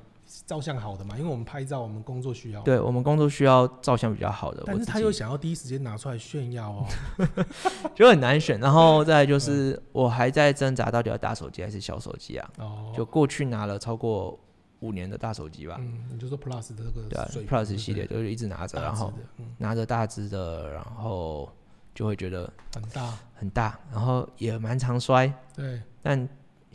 [0.50, 2.60] 照相好的嘛，因为我们拍照，我们工作需要。
[2.62, 6.86] 对我们工作需要照相比较好的，但是他又想要第一时间拿出来炫耀哦，
[7.94, 8.58] 就很难选。
[8.58, 12.50] 然后再就 是，我还在挣扎到底要大手机还是小手机啊？
[12.58, 14.36] 哦，就过去拿了超过
[14.80, 15.76] 五年的大手机吧。
[15.78, 19.12] 嗯，你就说 Plus 的这个对 Plus 系列，就是一直拿着，然后
[19.56, 21.48] 拿着大只的，然后
[21.94, 25.32] 就会觉得很大很大，然后也蛮常摔。
[25.54, 26.28] 对，但。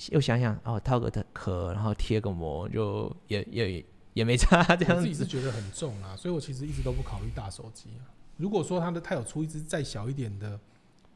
[0.09, 5.01] 又想想哦，套个壳，然后贴个膜，就也也也没差这样子。
[5.01, 8.03] 自己是觉得很重啊，所以我其实一直都不考虑大手机啊。
[8.37, 10.59] 如果说它的它有出一只再小一点的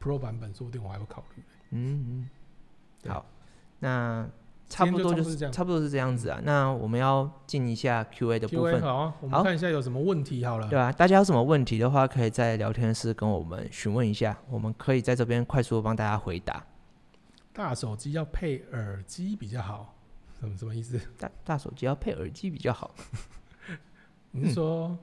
[0.02, 1.42] Pro 版本，说不定我还会考虑。
[1.72, 2.28] 嗯
[3.04, 3.26] 嗯，好，
[3.78, 4.28] 那
[4.68, 6.40] 差不多就是差不多是这样子啊。
[6.42, 8.80] 那我们要进一下 Q A 的部分。
[8.80, 10.68] 好啊，我们看一下有什么问题好了。
[10.68, 16.64] 对啊，大家有什么问题的话，可以在聊天室跟我们询问一下，我们可以在这边快速的帮大家回答。
[17.52, 19.96] 大手机要配耳机比较好，
[20.38, 21.00] 什么什么意思？
[21.18, 22.94] 大大手机要配耳机比较好。
[24.32, 24.96] 你是说，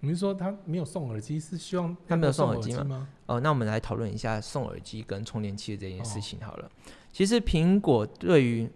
[0.00, 3.08] 你是说他没有送耳机，是希望他没有送耳机吗？
[3.26, 6.70] 哦，那我们来讨论一下送耳机跟充电器的这件事情好了。
[7.10, 8.70] 其实苹果对于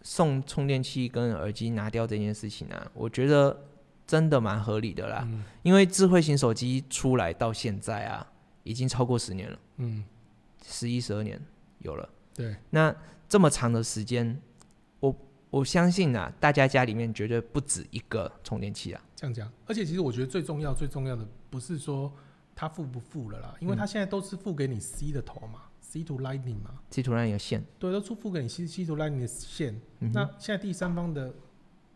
[0.00, 3.64] 送充电器跟耳机拿掉这件事情呢，我觉得
[4.06, 5.28] 真的蛮合理的啦。
[5.62, 8.26] 因为智慧型手机出来到现在啊，
[8.62, 9.58] 已经超过十年了。
[9.76, 10.02] 嗯，
[10.64, 11.38] 十一十二年
[11.80, 12.08] 有了。
[12.34, 12.94] 对，那
[13.28, 14.40] 这么长的时间，
[15.00, 15.14] 我
[15.50, 19.02] 我相信啊，大家家里面绝对不止一个充电器啊。
[19.14, 22.12] 这样讲，而且其实我觉得最重要、最重要的不是说
[22.54, 29.80] 它付不付了啦，因为它现在都是付给你 C 的头嘛，C to Lightning 嘛，C to Lightning 的线，对，都出付给你 C C to Lightning 的线。
[29.98, 31.32] 那现在第三方的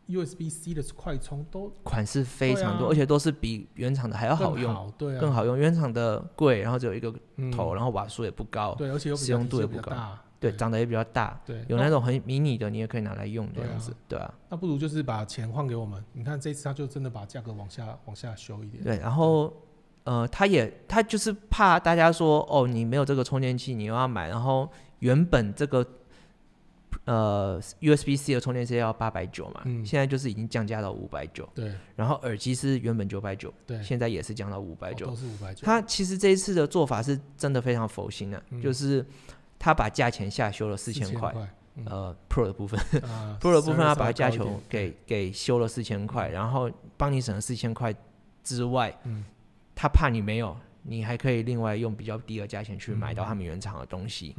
[0.06, 5.58] USB C 的快充都款式非常多，而且都是比原厂的还要好用，对，更好用。
[5.58, 7.12] 原厂的贵，然后只有一个
[7.52, 10.16] 头，然后瓦数也不高，对，而且使用度也不高。
[10.50, 14.32] 对，长得也比较大，对，有那种很迷你的，你也可以拿来用这样子，对啊。
[14.48, 18.82] 那不如就是把钱换给我们，你看这次他就真的把价格往下往下修一点。
[18.82, 19.52] 对，然后
[20.04, 24.70] 呃，他也他就是怕大家说哦，你没有这个充电器，你又要买，然后
[25.00, 25.84] 原本这个
[27.04, 31.48] 呃 USB C 的充电器要八百九嘛，现在就是已经降价到五百九。
[31.54, 35.64] 对，然后耳机是原本九百九，对，现在也是降到五百九，都是五百九。
[35.66, 39.04] 他其实这一次的做法是真的非常佛心的，就是。
[39.58, 41.34] 他把价钱下修了四千块，
[41.84, 42.78] 呃，Pro 的部分，
[43.40, 47.94] Pro 的部分他把价钱给给修了四千块，然后帮你省了四千块
[48.42, 48.96] 之外，
[49.74, 54.34] 他怕你没有，你还可以另外用比较低的价钱去买到他们原厂的东西，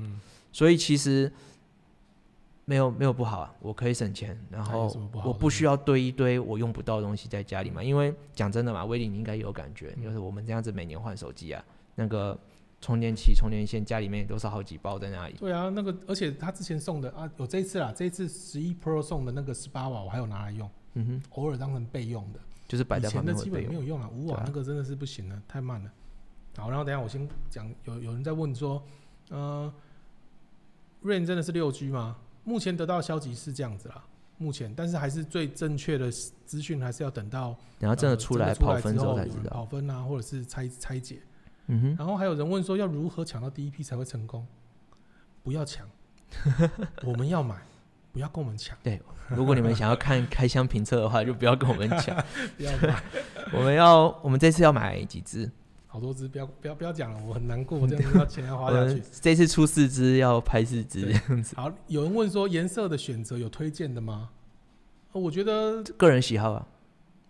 [0.51, 1.31] 所以其实
[2.65, 4.91] 没有没有不好啊，我可以省钱，然后
[5.23, 11.63] 我不需要堆一堆我用不到的东西在家里嘛，因为讲真的嘛，威利你应该有感觉，就是我们这样子每年换手机啊，
[11.95, 12.37] 那个。
[12.79, 15.35] 充电器、充电线，家里面都是好几包在那里。
[15.39, 25.91] 对啊，那个，而且他之前送的啊，有这一次啦，这一次十一 Pro 送的那个十八瓦，我还有拿来用，嗯哼，偶尔当成备用的，就是摆在旁边以前的基本没有用啊，五瓦那个真的是不行了，太慢了。
[26.55, 28.81] 好，然后等下我先讲，有有人在问说，
[29.29, 29.73] 呃
[31.03, 32.17] ，Rain 真的是六 G 吗？
[32.43, 34.03] 目前得到消息是这样子啦，
[34.37, 36.11] 目前，但是还是最正确的
[36.45, 41.19] 资讯还是要等到，然后真的出来跑分之后才知道，跑分啊，或者是拆拆解。
[41.67, 44.45] 嗯哼，然后还有人问说要如何抢到第一批才会成功？
[45.43, 45.87] 不要抢，
[47.03, 47.55] 我们要买，
[48.11, 48.77] 不要跟我们抢。
[48.83, 52.15] 对，如果你们想要看开箱评测的话，就不要跟我们抢，
[52.57, 53.01] 不要买。
[53.53, 55.49] 我们要，我们这次要买几只？
[55.87, 59.01] 好多只，不要不要不要讲了，我很难过，这样子要钱要花下去。
[59.21, 61.55] 这次出四只要拍四只这样子。
[61.55, 64.29] 好，有人问说颜色的选择有推荐的吗？
[65.13, 66.67] 我觉得个人喜好啊。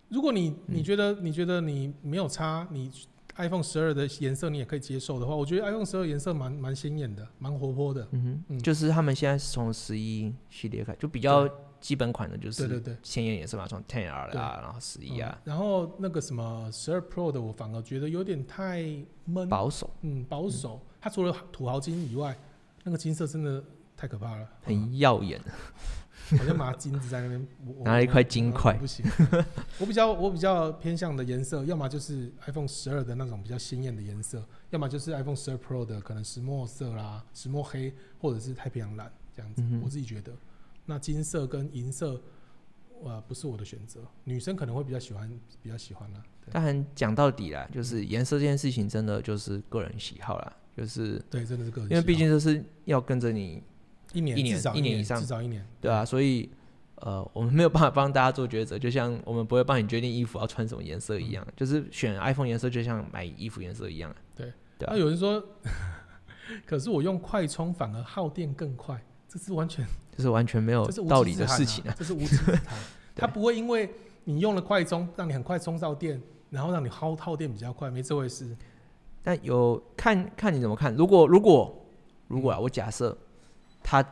[0.10, 2.92] 如果你你觉得你觉得你没有差，你
[3.38, 8.08] iPhone 十二的颜色你也可以接受的话，我觉得 iPhone 十二颜色蛮蛮鲜艳的，蛮活泼的。
[8.12, 11.50] 嗯哼，就是他们现在是从十一系列开，就比较。
[11.80, 18.84] 基本款的就是对对对，鲜艳颜色嘛，从 Ten R 啊，然后十一啊，然后那个什么十二 Pro 的，我反而觉得有点太
[19.26, 19.48] 闷。
[19.48, 20.82] 保守，嗯，保守。
[21.00, 22.36] 它除了土豪金以外，
[22.84, 23.64] 那个金色真的
[23.96, 25.40] 太可怕了，很耀眼，
[26.38, 27.48] 好像拿金子在那边
[27.84, 29.06] 拿了一块金块，不行。
[29.80, 40.34] 我比较我比较偏向的颜色，要么就是 iPhone 十二的那种比较鲜艳的颜色，要么就是 iPhone 十二 Pro 的可能石墨色啦、石墨黑或者是太平洋蓝这样子，我自己觉得。
[40.86, 42.22] 那金色跟银色，
[43.04, 44.00] 呃，不是我的选择。
[44.24, 45.30] 女生可能会比较喜欢，
[45.62, 46.24] 比较喜欢啦。
[46.50, 50.54] 当然讲到底啦，就是颜色这件事情，真的就是个人喜好啦。
[50.78, 51.92] 就是对，真的是个人。
[51.92, 53.62] 因为毕竟这是要跟着你
[54.14, 55.66] 一年一年一年以上，至少一年。
[55.82, 56.50] 对啊，所以
[56.96, 61.46] 呃，我们没有办法帮大家做抉择，就像我们不会帮你决定衣服要穿什么颜色一样。
[61.56, 64.16] 就是选 iPhone 颜色，就像买衣服颜色一样。
[64.36, 64.52] 对。
[64.80, 65.44] 那有人说，
[66.66, 69.86] 可是我用快充反而耗电更快，这是完全。
[70.16, 71.94] 这是完全没有道理的事情啊！
[71.98, 72.62] 这是无稽之谈。
[73.16, 73.88] 它不会因为
[74.24, 78.56] 你用了快充，让你很快充到电，然后让你耗耗电比较快，没这回事。
[79.22, 80.96] 但有看看你怎么看？
[80.96, 81.86] 如果如果
[82.28, 83.16] 如果啊，我假设
[83.90, 84.06] 它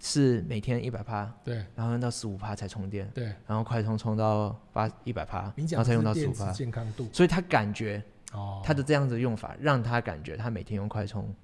[0.00, 7.06] 是每天一百趴，对，然后用到十五趴才充电，对，然后快充充到八一百趴，然后才用到十五趴，健康度。
[7.12, 8.02] 所以他感觉
[8.32, 11.34] 哦，他的这样子用法让他感觉他每天用快充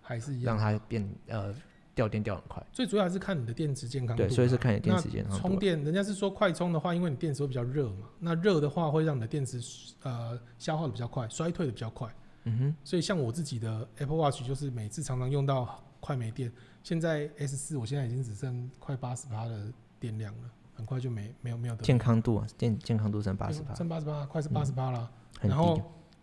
[0.00, 1.54] 还是一样，让他变呃。
[1.94, 4.22] 掉电掉很快，最主要还是看你的电池健康度。
[4.22, 5.38] 对，所以是看你电池健康度。
[5.38, 9.60] 充电，人家是说快充的话，因为你电池会比较热嘛，那热的话会让你的电池
[10.02, 12.08] 呃消耗的比较快，衰退的比较快。
[12.44, 12.76] 嗯哼。
[12.82, 16.50] 所以像我自己的 Apple Watch 就是每次常常用到快没电，
[16.82, 21.82] 现在 S 四我现在已经只剩快八十八的电量了，很快就没没有没有的。
[21.82, 25.10] 健康度啊，健健康度剩八十八，剩八十八，快是八十八了。
[25.40, 25.80] 然后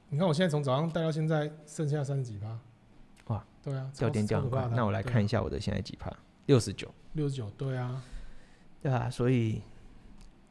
[0.09, 2.59] 你看我现在从早上带到现在剩下三十几趴。
[3.27, 4.67] 哇对啊，掉电掉很快。
[4.73, 6.11] 那我来看一下我的现在几趴，
[6.45, 6.93] 六十九。
[7.13, 8.03] 六十九，对啊，
[8.81, 9.61] 对啊，所以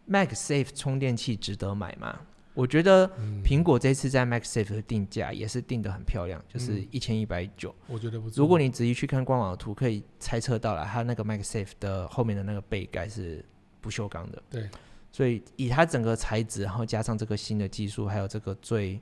[0.08, 2.18] MagSafe 充电器值得买吗？
[2.58, 3.08] 我觉得
[3.44, 7.72] 苹果这次在 Mac Safe 的定价也是定的很漂亮，就是一千一百九。
[7.86, 8.42] 我觉得不错。
[8.42, 13.44] 如果你仔细去看官网的图，可以猜测到了，它那个 Mac Safe 的后面的那个背盖是
[13.80, 14.42] 不锈钢的。
[14.50, 14.68] 对。
[15.12, 19.00] 所以以它整个材质，然后加上这个新的技术，还有这个最。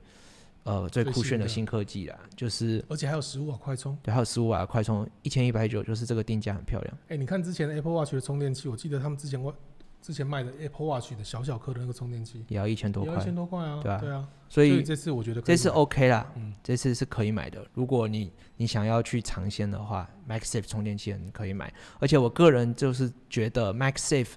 [0.63, 6.97] 呃，最酷炫的新科技啦，就是而且还有十五瓦快充，对，还有十五瓦快充，一千一百九，就是这个定价很漂亮。
[7.07, 9.55] 哎，你看之前的 Apple Watch 的充电器，我记得他们之前我
[10.01, 14.27] 之前卖的 Apple Watch 的小小颗的那个充电器也要一千多块，一千多块啊，对啊，对啊。
[14.49, 17.65] 所以这次我觉得这次 OK 啦，嗯，这次是可以买的。
[17.73, 21.73] 如果你你想要去尝鲜的话，MagSafe 充电器你可以买。
[21.99, 24.33] 而且我个人就是觉得 MagSafe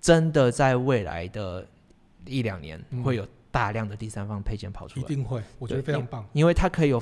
[0.00, 1.66] 真的在未来的
[2.26, 3.26] 一两年会有。
[3.54, 7.00] 大量的第三方配件跑出来，一定会，我觉得非常棒，因为它可以有，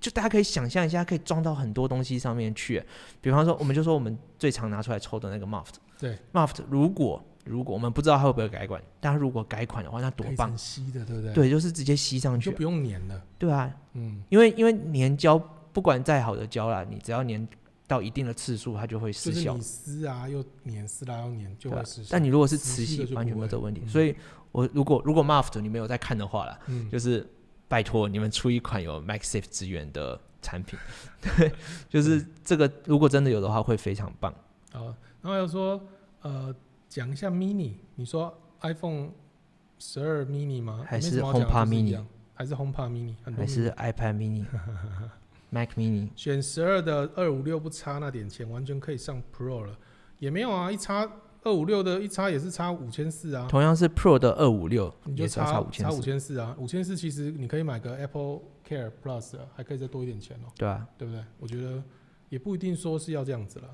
[0.00, 2.82] 就大家可以想象一下，可以装到很多东西上面去。
[3.20, 11.32] 比方说，我们就说我们最常拿出来抽的那个 Muft，对，Muft，如果如果我们不知道它会不会改款，但如果改款的话，那多棒，吸的，对不对？
[11.32, 13.22] 对，就是直接吸上去，就不用粘了。
[13.38, 15.38] 对啊，嗯，因为因为粘胶
[15.72, 17.46] 不管再好的胶啦，你只要粘
[17.86, 19.54] 到一定的次数，它就会失效。
[19.54, 22.08] 你撕啊又粘，撕啦又粘，就会失效。
[22.10, 24.14] 但你如果是磁吸，完全没有这个问题，所以。
[24.54, 26.56] 我如果如果 Muft 你没有在看的话啦，
[26.88, 27.28] 就是
[27.66, 30.78] 拜托你们出一款有 MagSafe 资源的产品，
[31.20, 31.52] 对，
[31.88, 34.32] 就是这个如果真的有的话会非常棒。
[34.70, 34.84] 好，
[35.20, 35.84] 然后又说
[36.22, 36.54] 呃
[36.94, 39.10] 讲一下 Mini，你说 iPhone
[39.80, 40.84] 十二 Mini 吗？
[40.86, 42.00] 还是 HomePod Mini？
[42.34, 43.14] 还是 HomePod Mini？
[43.36, 46.10] 还是 iPad Mini？Mac Mini？
[46.14, 49.76] 选十二的二五六不差那点钱，完全可以上 Pro 了，
[50.20, 51.10] 也没有啊，一差。
[51.42, 60.48] 二五六的一差也是差五千四啊，同样是 Pro 的二五六，你就差差五千四啊，五千四其实你可以买个 Apple Care Plus，还可以再多一点钱哦。
[60.56, 61.24] 对啊，对不对？
[61.40, 61.82] 我觉得
[62.28, 63.68] 也不一定说是要这样子了。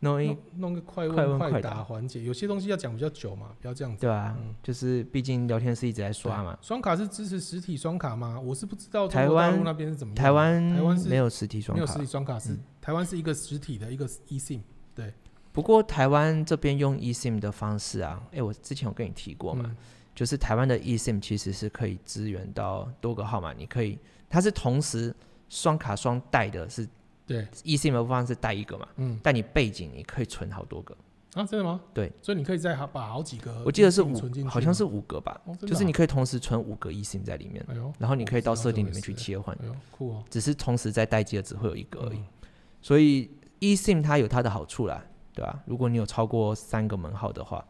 [0.00, 4.00] 弄一弄个快问快答环节，有些东西要讲比较久嘛，不要这样子。
[4.00, 6.58] 对啊，就是毕竟聊天室一直在刷嘛。
[6.62, 8.40] 双卡是支持实体双卡吗？
[8.40, 10.14] 我是不知道台湾那边是怎么。
[10.14, 14.60] 台湾台湾是没有实体双卡，没有实体双卡是台湾是一个实体的一个 eSIM，
[14.94, 15.12] 对。
[15.52, 19.74] 不过台湾这边用 eSIM 的方式啊，哎，我之前有跟你提过嘛，
[20.14, 23.98] 就是台湾的 eSIM 其实是可以支援到多个号码，你可以，
[24.28, 25.14] 它是同时
[25.48, 26.88] 双卡双带的，是
[27.30, 27.46] 对。
[27.62, 30.96] eSIM 的方式带一个嘛，嗯，但你背景你可以存好多个，
[31.34, 31.80] 啊，真的吗？
[31.94, 34.12] 对，所以你可以再把好几个，我记得是五，
[34.48, 42.18] 好像是五个吧，就是你，可以同时存五个 eSIM 在里面，哎，然后你可以到设定里面去切换，哎，酷哦，只是同时在待机的只会有一个而已。
[42.18, 42.26] 嗯
[42.82, 45.04] 所以 eSIM 它有它的好处啦，
[45.34, 47.62] 对吧、如果你有超过三个门号的话，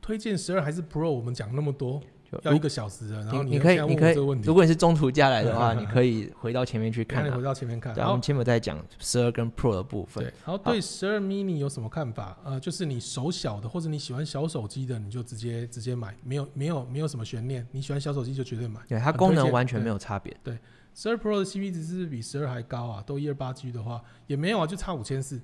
[0.00, 1.10] 推荐十二还是 Pro？
[1.10, 2.06] 我们讲那么多，就
[2.42, 7.42] 要一个小时的，然后你你可以你可以如，果你是中途加来的话， 你可以回到前面去看啊回。
[7.42, 12.38] 到前面看，然后我们前面在讲十二跟 Pro 的部分对，，然后对十二 mini 有什么看法？
[12.44, 18.80] 呃，就是你手小的或者你喜欢小手机的，你就直接直接买，没有没有没有什么悬念，你喜欢小手机就绝对买。
[18.88, 20.36] 对它功能完全没有差别。
[20.42, 20.58] 对
[20.94, 23.02] 十二 Pro 的 CP 值是不是比十二还高啊？
[23.06, 25.40] 都一二八 G 的话也没有啊，就差五千四，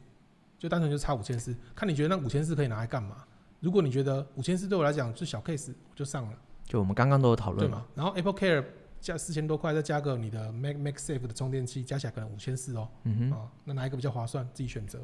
[0.58, 1.54] 就单纯就差五千四。
[1.74, 3.24] 看你觉得那五千四可以拿来干嘛？
[3.60, 6.36] 如果你觉得五千四对我来讲是小 case，我就上了，
[6.68, 7.86] 就我们刚刚都有讨对论嘛，？
[7.94, 8.62] 然后 Apple Care
[9.00, 12.86] 加四千多块，再加个你的 Mac MacSafe 的充电器，加起来可能五千四哦。
[13.04, 13.32] 嗯哼。
[13.32, 14.46] 啊，那哪一个比较划算？
[14.52, 15.00] 自己选择。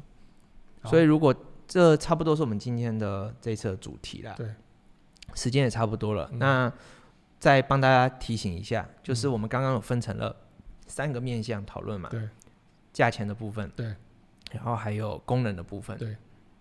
[0.83, 1.35] 所以如果
[1.67, 4.53] 这差不多是我们今天的这一次的主题啦，对，
[5.33, 6.29] 时间也差不多了。
[6.31, 6.71] 嗯那
[7.39, 10.35] 再帮大家提醒一下，就是我们刚刚有分成了
[10.87, 12.29] 三个面向讨论嘛，对
[12.93, 13.95] 价钱的部分，对，
[14.51, 16.15] 然后还有功能的部分，对，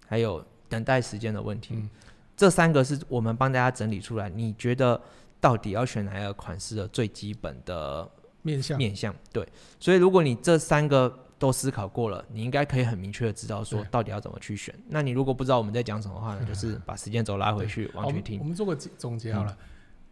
[0.06, 1.74] 还有等待时间的问题。
[1.76, 1.90] 嗯
[2.36, 5.00] 这三个是我们帮大家整理出来，你觉得
[5.40, 8.10] 到底要选哪一个款式的最基本的
[8.42, 9.14] 面向面向？
[9.32, 9.46] 对，
[9.78, 14.74] 所以如果你这三个都思考过了，你应该可以很明确的知道说到底要怎么去选。
[14.88, 18.44] 那你如果不知道我们在讲什么的话呢，就是把时间轴拉回去往去听。
[18.44, 19.56] 们做个总总结好了，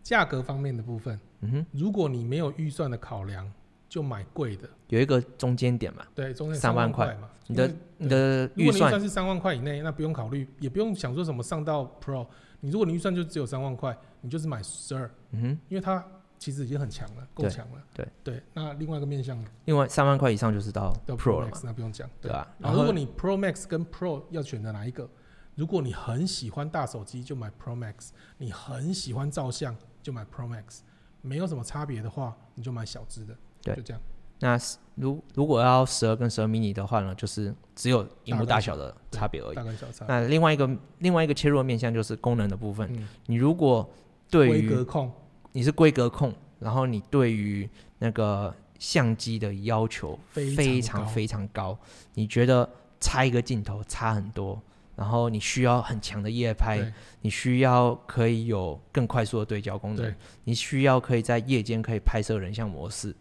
[0.02, 3.50] 价格方面的部分，嗯哼，如果你没有预算的考量，
[3.93, 7.28] 就买贵的，有一个中间点嘛，对，中间三万万块嘛。
[7.47, 12.26] 你的你的预算算是三万块以内，那不用考虑，也不用想说什么上到 Pro。
[12.61, 16.03] 你如果你预算就只有三万块，你就是买十二，嗯哼，因为它
[16.38, 17.82] 其实已经很强了，够强了。
[17.93, 22.49] 对对，那另外一个面向另外三万块以上就是到到 Pro 了 Max 嘛，那不用讲，对吧？
[22.59, 25.07] 然后如果你 Pro Max 跟 Pro 要选择哪一个？
[25.55, 30.78] 如果你很喜欢大手机，就买 Pro Max；你很喜欢照相，就买 Pro Max。
[31.20, 33.36] 没有什么差别的话，你就买小只的。
[33.62, 34.02] 对就这样。
[34.40, 34.58] 那
[34.96, 39.62] 如如果要十二跟十二 mini 的话呢，就是只有荧幕大小的差别而已大。
[39.62, 40.04] 跟小差。
[40.08, 42.88] 那另外一个另外一个切入的面向就是功能的部分。
[42.92, 43.88] 嗯，你如果
[44.28, 45.12] 对规于格控，
[45.52, 51.78] 你是规格控，然后你对于那个相机的要求非常非常高，
[52.14, 54.60] 你觉得差一个镜头差很多，
[54.96, 63.14] 然后你需要很强的夜拍，你需要可以有更快速的对焦功能，你需要可以在夜间可以拍摄人像模式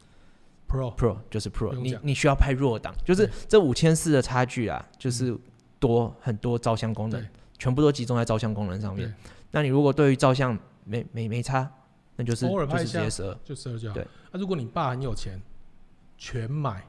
[0.71, 5.37] Pro，，Pro 就是 Pro，你你需要拍弱档，就是对这五千四的差距啊，就是
[5.79, 7.23] 多很多照相功能，
[7.57, 9.13] 全部都集中在照相功能上面。
[9.51, 11.69] 那你如果对于照相没没没差，
[12.15, 13.95] 那就是偶尔就是直拍一下接十二，就十二就好。
[13.95, 14.07] 对。
[14.31, 15.41] 那如果你爸很有钱，
[16.17, 16.83] 全买，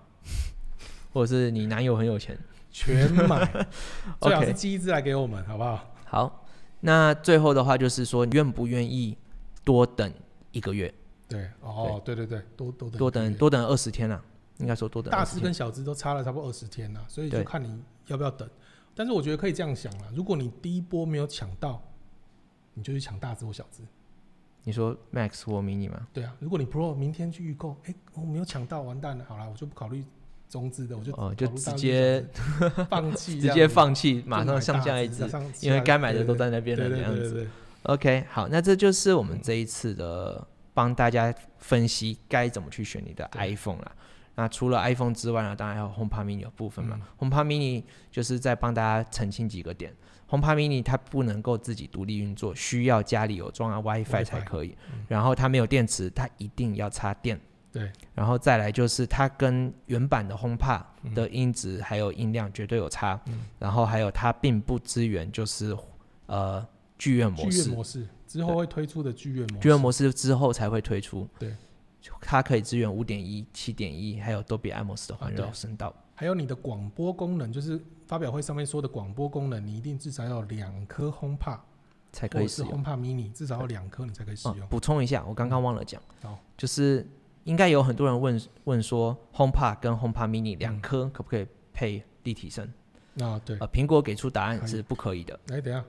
[1.13, 2.39] 或者是你男友很有钱。
[2.75, 3.67] 全买，
[4.23, 5.95] 最好是一支来给我们，好不好？
[6.07, 6.47] 好，
[6.81, 9.15] 那最后的话就是说，愿不愿意
[9.63, 10.11] 多等
[10.53, 10.95] 一个月，
[11.33, 14.23] 对，哦，对对对，多多等多等多等二十天啊？
[14.59, 18.49] 应该说多等天大只跟小资都差了差不多二十天啊，所以就看你要不要等。
[18.95, 21.83] 但是我觉得可以这样想了，如果你第一波没有抢到，
[22.75, 23.83] 你就去抢大资或小资。
[24.65, 26.07] 你说 Max 或 Mini 吗？
[26.13, 30.05] 对啊，如果你 Pro 明天去预购，哎、我没有抢到，完蛋了，好了，我就不考虑
[30.49, 32.25] 中资的，我就哦就直接
[32.89, 35.29] 放弃直接放弃，马上上架一只，
[35.63, 37.49] 因为该买的都在那边了，对这样子。
[37.85, 43.93] ，OK，好，那这就是我们这一次的帮大家分析该怎么去选你的 iPhone 啦。
[44.35, 46.99] 那除了 iPhone 之外呢，当然还有 HomePod Mini 的部分嘛。
[47.19, 49.95] HomePod Mini 就是在帮大家澄清几个点。
[50.31, 54.75] HomePod Mini 它不能够自己独立运作，需要家里有装了 WiFi 才可以。
[54.91, 57.39] 嗯然后它没有电池，它一定要插电。
[57.71, 63.21] 对，然后再来就是它跟原版的 HomePod 嗯的音质还有音量绝对有差。
[63.27, 65.77] 嗯然后还有它并不支援就是
[66.25, 66.67] 呃
[66.97, 67.77] 剧院模剧式院。
[67.77, 71.29] 模式之后会推出的剧院模式，剧院模式之后才会推出。
[71.39, 71.55] 对，
[72.23, 75.95] 它可以支援五点一、七点一，还有 Dolby Atmos 的环绕声道。
[76.15, 81.59] 还有你的广播功能，就是发表会上面说的广播功能，你一定至少要有两颗 HomePod
[82.11, 82.83] 才可以使用。
[82.83, 84.67] HomePod Mini，至少要两颗你才可以使哦用。
[84.69, 87.07] 补充一下，我刚刚忘了讲，好就是
[87.45, 92.73] 应该有很多人问问说，HomePod 跟 HomePod Mini 两嗯颗可不可以配立体声？
[93.21, 95.85] 啊，对，呃，苹果给出答案是不可以的，哎，等一下，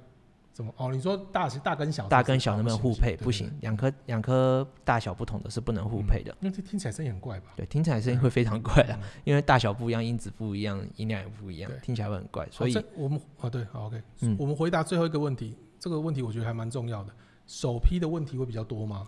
[0.54, 0.72] 怎么？
[0.78, 3.18] 哦，你说大大跟小，大跟小能不能互配？
[3.18, 6.34] 不行，，两颗两颗大小不同的是不能互配的。
[6.42, 7.54] 因为这听起来声音很怪吧？
[7.56, 12.48] 对，听起来声音会非常怪的，嗯因为大小不一样，音质不一样，音量也不一样对，听起来会很怪。
[12.52, 17.12] 所以我们啊对，好 OK，嗯我们回答最后一个问题，这个问题我觉得还蛮重要的。
[17.48, 19.06] 首批的问题会比较多吗？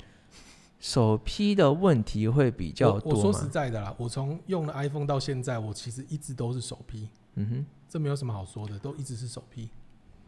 [0.79, 3.47] 首批的问题会比较多我说实？
[3.47, 9.69] 在的啦，我从用了 iPhone 到现在，我其实一直都是首批，嗯哼，这没有什么好说的，都一直是首批。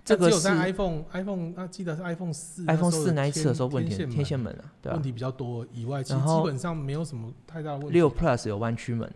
[0.07, 7.93] 这个是 iPhone iPhone 啊，记得是 iPhone 四 iPhone 四那一次的时候问题天天线门啊，对问题比较多以外，其实基本上没有什么太大的问题。
[7.93, 9.11] 六 Plus 有弯曲门，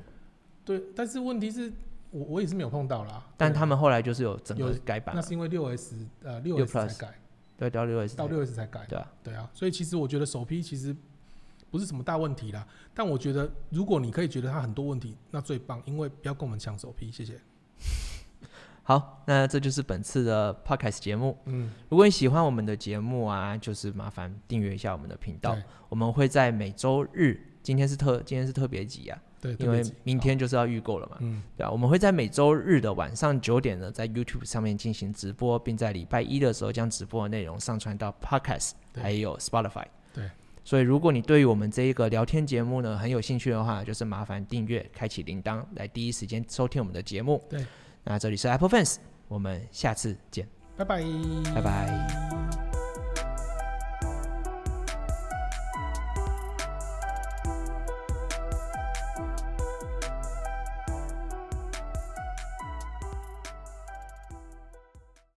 [0.65, 1.71] 对，但是问题是
[2.09, 3.25] 我我也是没有碰到啦。
[3.37, 7.19] 但他们后来就是有整个有改版，那是因为六 S 呃六6 S 才 Plus 改，
[7.57, 8.85] 对，到六 S 到六 S 才改。
[8.89, 10.93] 对啊，对啊，所以其实我觉得首批其实
[11.69, 12.67] 不是什么大问题啦。
[12.93, 17.39] 但我觉得如果你可以觉得它很多问题，那最棒，因为不要跟我们抢首批，谢谢。
[18.83, 21.37] 好，那这就是本次的 Podcast 节目。
[21.45, 25.63] 嗯，如果你喜欢我们的节目啊，就是麻烦订阅一下我们的频道对。
[25.87, 31.17] 我们会在每周日，今天是特今天是特别集啊，对，因为明天就是要预购了嘛。
[31.19, 39.85] 嗯，对啊，我们会在每周日的晚上九点呢，在 YouTube 上面进行直播，并在礼拜一的时候将直播的内容上传到 Podcast 还有 Spotify。
[40.11, 40.29] 对，
[40.63, 47.41] 所以如果你对于我们这一个聊天节目呢很有兴趣的话，就是麻烦订阅、开启铃铛，来第一时间收听我们的节目。
[47.49, 47.65] 对，
[48.03, 48.97] 那这里是 Apple Fans，
[49.27, 50.47] 我们下次见，
[50.77, 51.03] 拜拜，
[51.53, 52.50] 拜拜。